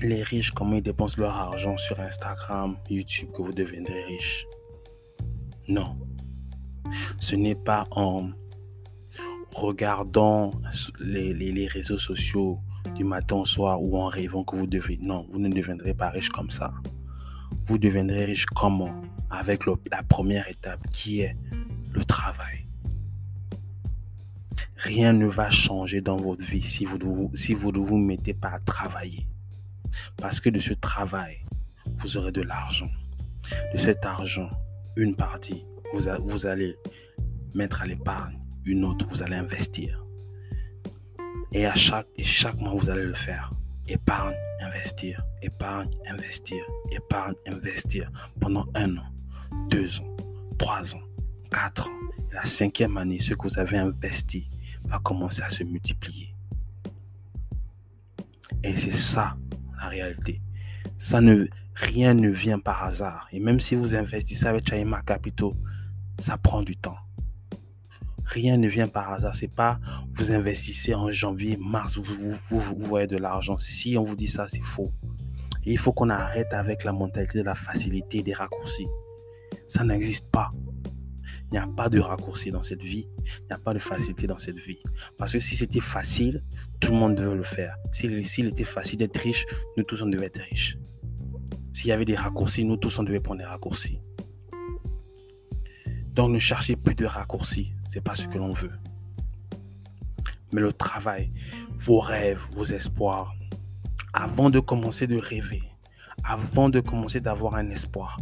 les 0.00 0.22
riches 0.22 0.50
comment 0.50 0.76
ils 0.76 0.82
dépensent 0.82 1.20
leur 1.20 1.34
argent 1.34 1.76
sur 1.76 2.00
Instagram, 2.00 2.76
YouTube 2.90 3.28
que 3.32 3.42
vous 3.42 3.52
deviendrez 3.52 4.04
riche. 4.04 4.46
Non. 5.68 5.96
Ce 7.18 7.36
n'est 7.36 7.54
pas 7.54 7.84
en 7.90 8.30
regardant 9.54 10.52
les, 11.00 11.32
les, 11.32 11.66
réseaux 11.66 11.98
sociaux 11.98 12.58
du 12.94 13.04
matin 13.04 13.36
au 13.36 13.44
soir 13.44 13.82
ou 13.82 13.96
en 13.96 14.06
rêvant 14.06 14.44
que 14.44 14.56
vous 14.56 14.66
devez. 14.66 14.98
Non, 15.00 15.26
vous 15.30 15.38
ne 15.38 15.48
deviendrez 15.48 15.94
pas 15.94 16.10
riche 16.10 16.28
comme 16.30 16.50
ça. 16.50 16.72
Vous 17.66 17.78
deviendrez 17.78 18.24
riche 18.24 18.46
comment? 18.46 18.94
Avec 19.30 19.62
la 19.66 20.02
première 20.02 20.48
étape 20.48 20.80
qui 20.92 21.20
est 21.20 21.36
le 21.92 22.04
travail. 22.04 22.43
Rien 24.84 25.14
ne 25.14 25.26
va 25.26 25.48
changer 25.48 26.02
dans 26.02 26.18
votre 26.18 26.44
vie 26.44 26.60
si 26.60 26.84
vous, 26.84 26.98
ne 26.98 27.78
vous 27.78 27.96
mettez 27.96 28.34
pas 28.34 28.50
à 28.50 28.58
travailler. 28.58 29.26
Parce 30.18 30.40
que 30.40 30.50
de 30.50 30.58
ce 30.58 30.74
travail, 30.74 31.38
vous 31.96 32.18
aurez 32.18 32.32
de 32.32 32.42
l'argent. 32.42 32.90
De 33.72 33.78
cet 33.78 34.04
argent, 34.04 34.50
une 34.96 35.16
partie, 35.16 35.64
vous, 35.94 36.02
vous 36.24 36.46
allez 36.46 36.76
mettre 37.54 37.80
à 37.80 37.86
l'épargne. 37.86 38.38
Une 38.66 38.84
autre, 38.84 39.06
vous 39.08 39.22
allez 39.22 39.36
investir. 39.36 40.04
Et 41.52 41.64
à 41.64 41.74
chaque, 41.74 42.08
et 42.16 42.22
chaque 42.22 42.58
mois, 42.58 42.74
vous 42.74 42.90
allez 42.90 43.04
le 43.04 43.14
faire. 43.14 43.54
Épargne, 43.88 44.36
investir, 44.60 45.24
épargne, 45.40 45.88
investir, 46.06 46.62
épargne, 46.90 47.34
investir. 47.46 48.12
Pendant 48.38 48.66
un 48.74 48.98
an, 48.98 49.06
deux 49.70 49.98
ans, 50.02 50.16
trois 50.58 50.94
ans, 50.94 51.02
quatre 51.50 51.88
ans. 51.88 52.00
la 52.32 52.44
cinquième 52.44 52.98
année, 52.98 53.18
ce 53.18 53.32
que 53.32 53.48
vous 53.48 53.58
avez 53.58 53.78
investi, 53.78 54.50
va 54.84 54.98
commencer 54.98 55.42
à 55.42 55.50
se 55.50 55.64
multiplier. 55.64 56.34
Et 58.62 58.76
c'est 58.76 58.92
ça 58.92 59.36
la 59.78 59.88
réalité. 59.88 60.40
Rien 61.74 62.14
ne 62.14 62.30
vient 62.30 62.60
par 62.60 62.84
hasard. 62.84 63.26
Et 63.32 63.40
même 63.40 63.58
si 63.58 63.74
vous 63.74 63.96
investissez 63.96 64.46
avec 64.46 64.68
Chaima 64.68 65.02
Capital, 65.02 65.50
ça 66.18 66.38
prend 66.38 66.62
du 66.62 66.76
temps. 66.76 66.96
Rien 68.24 68.56
ne 68.56 68.68
vient 68.68 68.86
par 68.86 69.12
hasard. 69.12 69.34
C'est 69.34 69.48
pas 69.48 69.80
vous 70.14 70.30
investissez 70.30 70.94
en 70.94 71.10
janvier, 71.10 71.56
mars, 71.56 71.98
vous, 71.98 72.36
vous, 72.48 72.60
vous 72.60 72.76
voyez 72.78 73.08
de 73.08 73.16
l'argent. 73.16 73.58
Si 73.58 73.96
on 73.98 74.04
vous 74.04 74.14
dit 74.14 74.28
ça, 74.28 74.46
c'est 74.46 74.62
faux. 74.62 74.92
Il 75.66 75.78
faut 75.78 75.92
qu'on 75.92 76.10
arrête 76.10 76.52
avec 76.52 76.84
la 76.84 76.92
mentalité 76.92 77.38
de 77.38 77.44
la 77.44 77.54
facilité 77.54 78.22
des 78.22 78.34
raccourcis. 78.34 78.86
Ça 79.66 79.82
n'existe 79.82 80.30
pas. 80.30 80.52
Il 81.54 81.58
n'y 81.58 81.62
a 81.62 81.68
pas 81.68 81.88
de 81.88 82.00
raccourci 82.00 82.50
dans 82.50 82.64
cette 82.64 82.82
vie. 82.82 83.06
Il 83.24 83.46
n'y 83.46 83.52
a 83.52 83.58
pas 83.58 83.72
de 83.74 83.78
facilité 83.78 84.26
dans 84.26 84.38
cette 84.38 84.58
vie. 84.58 84.80
Parce 85.16 85.34
que 85.34 85.38
si 85.38 85.54
c'était 85.54 85.78
facile, 85.78 86.42
tout 86.80 86.90
le 86.90 86.98
monde 86.98 87.14
devait 87.14 87.36
le 87.36 87.44
faire. 87.44 87.76
S'il 87.92 88.48
était 88.48 88.64
facile 88.64 88.98
d'être 88.98 89.16
riche, 89.18 89.46
nous 89.76 89.84
tous 89.84 90.02
on 90.02 90.06
devait 90.06 90.26
être 90.26 90.40
riches. 90.40 90.76
S'il 91.72 91.90
y 91.90 91.92
avait 91.92 92.06
des 92.06 92.16
raccourcis, 92.16 92.64
nous 92.64 92.76
tous 92.76 92.98
on 92.98 93.04
devait 93.04 93.20
prendre 93.20 93.38
des 93.38 93.46
raccourcis. 93.46 94.00
Donc 96.08 96.32
ne 96.32 96.40
cherchez 96.40 96.74
plus 96.74 96.96
de 96.96 97.06
raccourcis. 97.06 97.72
C'est 97.86 98.02
pas 98.02 98.16
ce 98.16 98.26
que 98.26 98.36
l'on 98.36 98.52
veut. 98.52 98.72
Mais 100.52 100.60
le 100.60 100.72
travail, 100.72 101.30
vos 101.76 102.00
rêves, 102.00 102.42
vos 102.56 102.64
espoirs, 102.64 103.32
avant 104.12 104.50
de 104.50 104.58
commencer 104.58 105.06
de 105.06 105.18
rêver, 105.18 105.62
avant 106.24 106.68
de 106.68 106.80
commencer 106.80 107.20
d'avoir 107.20 107.54
un 107.54 107.70
espoir, 107.70 108.18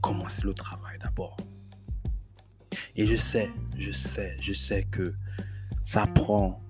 commencez 0.00 0.42
le 0.42 0.54
travail 0.54 0.98
d'abord. 0.98 1.36
Et 2.96 3.06
je 3.06 3.16
sais, 3.16 3.50
je 3.78 3.90
sais, 3.90 4.36
je 4.40 4.52
sais 4.52 4.84
que 4.90 5.14
ça 5.84 6.06
prend, 6.06 6.62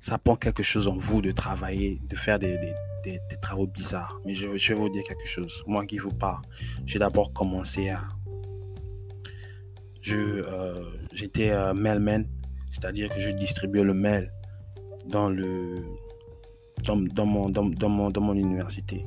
ça 0.00 0.18
prend 0.18 0.36
quelque 0.36 0.62
chose 0.62 0.88
en 0.88 0.96
vous 0.96 1.22
de 1.22 1.32
travailler, 1.32 2.00
de 2.08 2.16
faire 2.16 2.38
des, 2.38 2.58
des, 2.58 3.18
des, 3.30 3.36
travaux 3.40 3.66
bizarres. 3.66 4.20
Mais 4.24 4.34
je, 4.34 4.46
vais 4.46 4.74
vous 4.74 4.88
dire 4.90 5.02
quelque 5.04 5.26
chose. 5.26 5.62
Moi 5.66 5.86
qui 5.86 5.98
vous 5.98 6.12
parle, 6.12 6.42
j'ai 6.86 6.98
d'abord 6.98 7.32
commencé 7.32 7.88
à... 7.88 8.04
Euh, 10.08 10.90
j'étais 11.12 11.50
euh, 11.50 11.72
mailman, 11.74 12.24
c'est-à-dire 12.72 13.08
que 13.08 13.20
je 13.20 13.30
distribuais 13.30 13.84
le 13.84 13.94
mail 13.94 14.32
dans 15.06 15.30
le 15.30 15.76
dans, 16.84 16.96
dans, 16.96 17.26
mon, 17.26 17.48
dans, 17.48 17.88
mon, 17.88 18.10
dans 18.10 18.20
mon 18.20 18.34
université. 18.34 19.04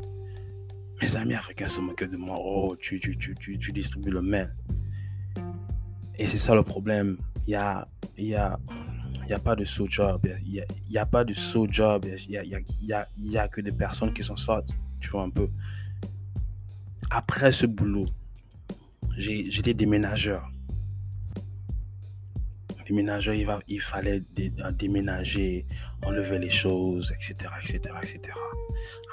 Mes 1.02 1.16
amis 1.18 1.34
africains 1.34 1.68
se 1.68 1.82
moquaient 1.82 2.08
de 2.08 2.16
moi. 2.16 2.38
Oh, 2.40 2.76
tu, 2.80 3.00
tu, 3.00 3.18
tu, 3.18 3.36
tu, 3.36 3.58
tu 3.60 3.72
distribues 3.74 4.12
le 4.12 4.22
mail. 4.22 4.56
Et 6.18 6.28
c'est 6.28 6.38
ça 6.38 6.56
le 6.56 6.64
problème. 6.64 7.18
Il 7.48 7.52
y 7.52 7.56
a, 7.56 7.88
y 8.18 8.36
a, 8.36 8.58
n'y 9.28 9.34
a 9.34 9.40
pas 9.40 9.56
de 9.56 9.66
sous 9.66 9.88
job. 9.90 10.28
Il 10.46 10.66
n'y 10.90 10.98
a, 10.98 11.06
pas 11.06 11.24
de 11.24 11.34
sous 11.34 11.68
job. 11.70 12.06
Il 12.06 12.30
n'y 12.30 12.38
a, 12.38 12.44
y 12.44 12.94
a, 12.94 13.08
y 13.18 13.38
a, 13.38 13.48
que 13.48 13.62
des 13.62 13.72
personnes 13.72 14.14
qui 14.14 14.24
s'en 14.24 14.36
sortent. 14.36 14.72
Tu 15.00 15.10
vois 15.10 15.24
un 15.24 15.30
peu. 15.30 15.50
Après 17.10 17.52
ce 17.52 17.66
boulot, 17.66 18.08
j'étais 19.18 19.74
déménageur. 19.74 20.50
Déménageur, 22.88 23.34
il, 23.34 23.46
va, 23.46 23.60
il 23.68 23.82
fallait 23.82 24.22
déménager, 24.78 25.66
enlever 26.04 26.38
les 26.38 26.52
choses, 26.52 27.12
etc., 27.14 27.52
etc., 27.60 27.80
etc. 28.04 28.20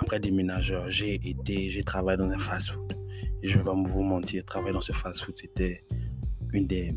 Après 0.00 0.20
déménageur, 0.20 0.90
j'ai 0.90 1.14
été, 1.14 1.70
j'ai 1.70 1.82
travaillé 1.82 2.18
dans 2.18 2.28
un 2.28 2.38
fast-food. 2.38 2.92
Je 3.42 3.54
ne 3.54 3.58
vais 3.58 3.64
pas 3.64 3.74
vous 3.74 4.02
mentir, 4.02 4.44
travailler 4.44 4.74
dans 4.74 4.82
ce 4.82 4.92
fast-food, 4.92 5.38
c'était 5.38 5.84
une 6.52 6.66
des 6.66 6.94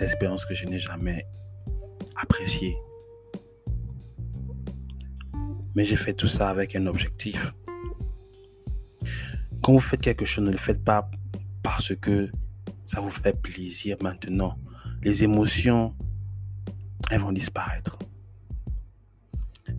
expériences 0.00 0.44
que 0.44 0.54
je 0.54 0.66
n'ai 0.66 0.78
jamais 0.78 1.26
appréciées. 2.16 2.76
Mais 5.74 5.84
j'ai 5.84 5.96
fait 5.96 6.14
tout 6.14 6.26
ça 6.26 6.48
avec 6.48 6.74
un 6.74 6.86
objectif. 6.86 7.52
Quand 9.62 9.72
vous 9.72 9.80
faites 9.80 10.00
quelque 10.00 10.24
chose, 10.24 10.44
ne 10.44 10.50
le 10.50 10.56
faites 10.56 10.82
pas 10.82 11.10
parce 11.62 11.94
que 11.94 12.30
ça 12.86 13.00
vous 13.00 13.10
fait 13.10 13.40
plaisir 13.40 13.96
maintenant. 14.02 14.56
Les 15.02 15.24
émotions, 15.24 15.94
elles 17.10 17.20
vont 17.20 17.32
disparaître. 17.32 17.98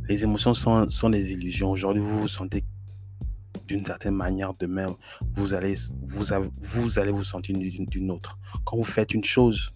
Les 0.07 0.23
émotions 0.23 0.53
sont, 0.53 0.89
sont 0.89 1.09
des 1.09 1.31
illusions. 1.31 1.71
Aujourd'hui, 1.71 2.01
vous 2.01 2.21
vous 2.21 2.27
sentez 2.27 2.63
d'une 3.67 3.85
certaine 3.85 4.15
manière, 4.15 4.53
demain, 4.53 4.87
vous 5.35 5.53
allez 5.53 5.73
vous, 6.07 6.23
vous, 6.59 6.99
allez 6.99 7.11
vous 7.11 7.23
sentir 7.23 7.55
d'une 7.57 8.11
autre. 8.11 8.37
Quand 8.65 8.77
vous 8.77 8.83
faites 8.83 9.13
une 9.13 9.23
chose, 9.23 9.71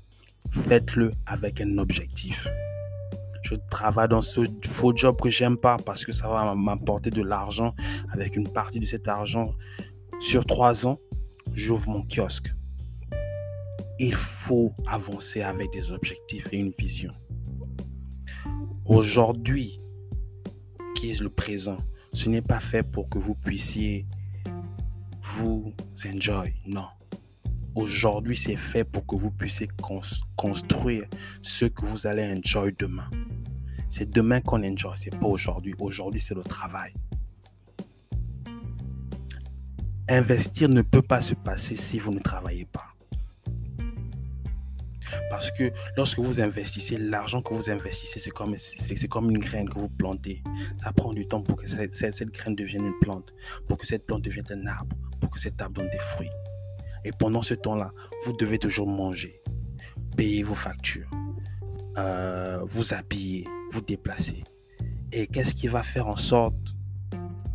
faites-le 0.51 1.11
avec 1.25 1.61
un 1.61 1.77
objectif. 1.77 2.47
Je 3.43 3.55
travaille 3.69 4.07
dans 4.07 4.21
ce 4.21 4.41
faux 4.63 4.95
job 4.95 5.19
que 5.19 5.29
j'aime 5.29 5.57
pas 5.57 5.77
parce 5.77 6.05
que 6.05 6.11
ça 6.11 6.29
va 6.29 6.55
m'apporter 6.55 7.09
de 7.09 7.21
l'argent. 7.21 7.73
Avec 8.11 8.35
une 8.35 8.47
partie 8.47 8.79
de 8.79 8.85
cet 8.85 9.07
argent, 9.07 9.53
sur 10.19 10.45
trois 10.45 10.85
ans, 10.85 10.99
j'ouvre 11.53 11.89
mon 11.89 12.05
kiosque. 12.07 12.53
Il 13.99 14.13
faut 14.13 14.73
avancer 14.87 15.41
avec 15.41 15.71
des 15.71 15.91
objectifs 15.91 16.47
et 16.51 16.57
une 16.57 16.71
vision. 16.77 17.11
Aujourd'hui, 18.85 19.79
qui 20.95 21.11
est 21.11 21.19
le 21.19 21.29
présent, 21.29 21.77
ce 22.13 22.29
n'est 22.29 22.41
pas 22.41 22.59
fait 22.59 22.83
pour 22.83 23.09
que 23.09 23.17
vous 23.17 23.35
puissiez 23.35 24.05
vous 25.21 25.73
enjoy. 26.05 26.53
Non. 26.65 26.87
Aujourd'hui, 27.75 28.35
c'est 28.35 28.57
fait 28.57 28.83
pour 28.83 29.05
que 29.05 29.15
vous 29.15 29.31
puissiez 29.31 29.69
construire 30.35 31.05
ce 31.41 31.65
que 31.65 31.85
vous 31.85 32.05
allez 32.07 32.23
enjoy 32.23 32.73
demain. 32.77 33.09
C'est 33.87 34.09
demain 34.09 34.41
qu'on 34.41 34.63
enjoy, 34.63 34.93
c'est 34.95 35.17
pas 35.17 35.27
aujourd'hui. 35.27 35.73
Aujourd'hui, 35.79 36.19
c'est 36.19 36.35
le 36.35 36.43
travail. 36.43 36.93
Investir 40.09 40.67
ne 40.67 40.81
peut 40.81 41.01
pas 41.01 41.21
se 41.21 41.33
passer 41.33 41.75
si 41.75 41.97
vous 41.97 42.13
ne 42.13 42.19
travaillez 42.19 42.65
pas. 42.65 42.87
Parce 45.29 45.51
que 45.51 45.71
lorsque 45.97 46.19
vous 46.19 46.41
investissez, 46.41 46.97
l'argent 46.97 47.41
que 47.41 47.53
vous 47.53 47.69
investissez, 47.69 48.19
c'est 48.19 48.31
comme, 48.31 48.55
c'est, 48.57 49.07
comme 49.07 49.29
une 49.29 49.39
graine 49.39 49.69
que 49.69 49.79
vous 49.79 49.89
plantez. 49.89 50.43
Ça 50.77 50.91
prend 50.93 51.13
du 51.13 51.27
temps 51.27 51.41
pour 51.41 51.57
que 51.57 51.67
cette, 51.67 51.93
cette, 51.93 52.31
graine 52.31 52.55
devienne 52.55 52.85
une 52.85 52.99
plante, 52.99 53.33
pour 53.67 53.77
que 53.77 53.87
cette 53.87 54.05
plante 54.05 54.21
devienne 54.21 54.45
un 54.51 54.67
arbre, 54.67 54.95
pour 55.19 55.29
que 55.29 55.39
cet 55.39 55.61
arbre 55.61 55.81
donne 55.81 55.89
des 55.89 55.99
fruits. 55.99 56.29
Et 57.03 57.11
pendant 57.11 57.41
ce 57.41 57.53
temps-là, 57.53 57.91
vous 58.25 58.33
devez 58.33 58.59
toujours 58.59 58.87
manger, 58.87 59.39
payer 60.15 60.43
vos 60.43 60.55
factures, 60.55 61.09
euh, 61.97 62.59
vous 62.63 62.93
habiller, 62.93 63.47
vous 63.71 63.81
déplacer. 63.81 64.43
Et 65.11 65.27
qu'est-ce 65.27 65.55
qui 65.55 65.67
va 65.67 65.83
faire 65.83 66.07
en 66.07 66.15
sorte, 66.15 66.55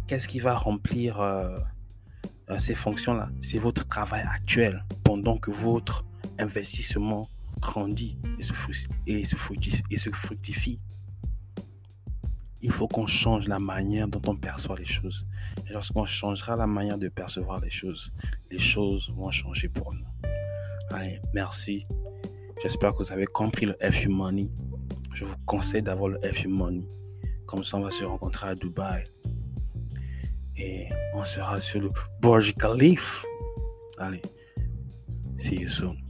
qu'est-ce 0.07 0.29
qui 0.29 0.41
va 0.41 0.55
remplir 0.55 1.21
euh, 1.21 1.59
euh, 2.51 2.59
ces 2.59 2.75
fonctions-là? 2.75 3.31
C'est 3.41 3.59
votre 3.59 3.87
travail 3.87 4.25
actuel, 4.29 4.85
pendant 5.05 5.39
que 5.39 5.51
votre 5.51 6.05
investissement 6.39 7.29
grandit 7.61 8.19
et 8.39 8.43
se, 9.25 9.37
fructifie. 10.13 10.81
Il 12.63 12.71
faut 12.71 12.89
qu'on 12.89 13.07
change 13.07 13.49
la 13.49 13.59
manière 13.59 14.09
dont 14.09 14.23
on 14.31 14.37
perçoit 14.37 14.77
les 14.77 14.85
choses. 14.85 15.27
Et 15.69 15.73
lorsqu'on 15.73 16.05
changera 16.05 16.57
la 16.57 16.67
manière 16.67 16.99
de 16.99 17.09
percevoir 17.09 17.61
les 17.61 17.71
choses, 17.71 18.13
les 18.51 18.59
choses 18.59 19.13
vont 19.15 19.31
changer 19.31 19.69
pour 19.69 19.93
nous. 19.93 20.07
Allez, 20.91 21.21
merci. 21.35 21.87
J'espère 22.63 22.95
que 22.95 23.03
vous 23.03 23.13
avez 23.13 23.27
compris 23.27 23.67
le 23.67 23.77
FU 23.91 24.09
Money. 24.09 24.49
Je 25.15 25.25
vous 25.25 25.37
conseille 25.45 25.83
d'avoir 25.83 26.09
le 26.09 26.21
FU 26.33 26.49
Money. 26.49 26.87
Comme 27.47 27.63
ça, 27.63 27.77
on 27.77 27.83
va 27.83 27.91
se 27.91 28.05
rencontrer 28.05 28.49
à 28.49 28.55
Dubaï. 28.55 29.05
Et 30.57 30.89
on 31.15 31.25
sera 31.25 31.61
sur 31.61 31.81
le 31.81 31.91
Burj 32.21 32.55
Khalifa. 32.55 33.27
Allez, 33.99 34.23
see 35.37 35.61
you 35.61 35.69
soon. 35.69 36.06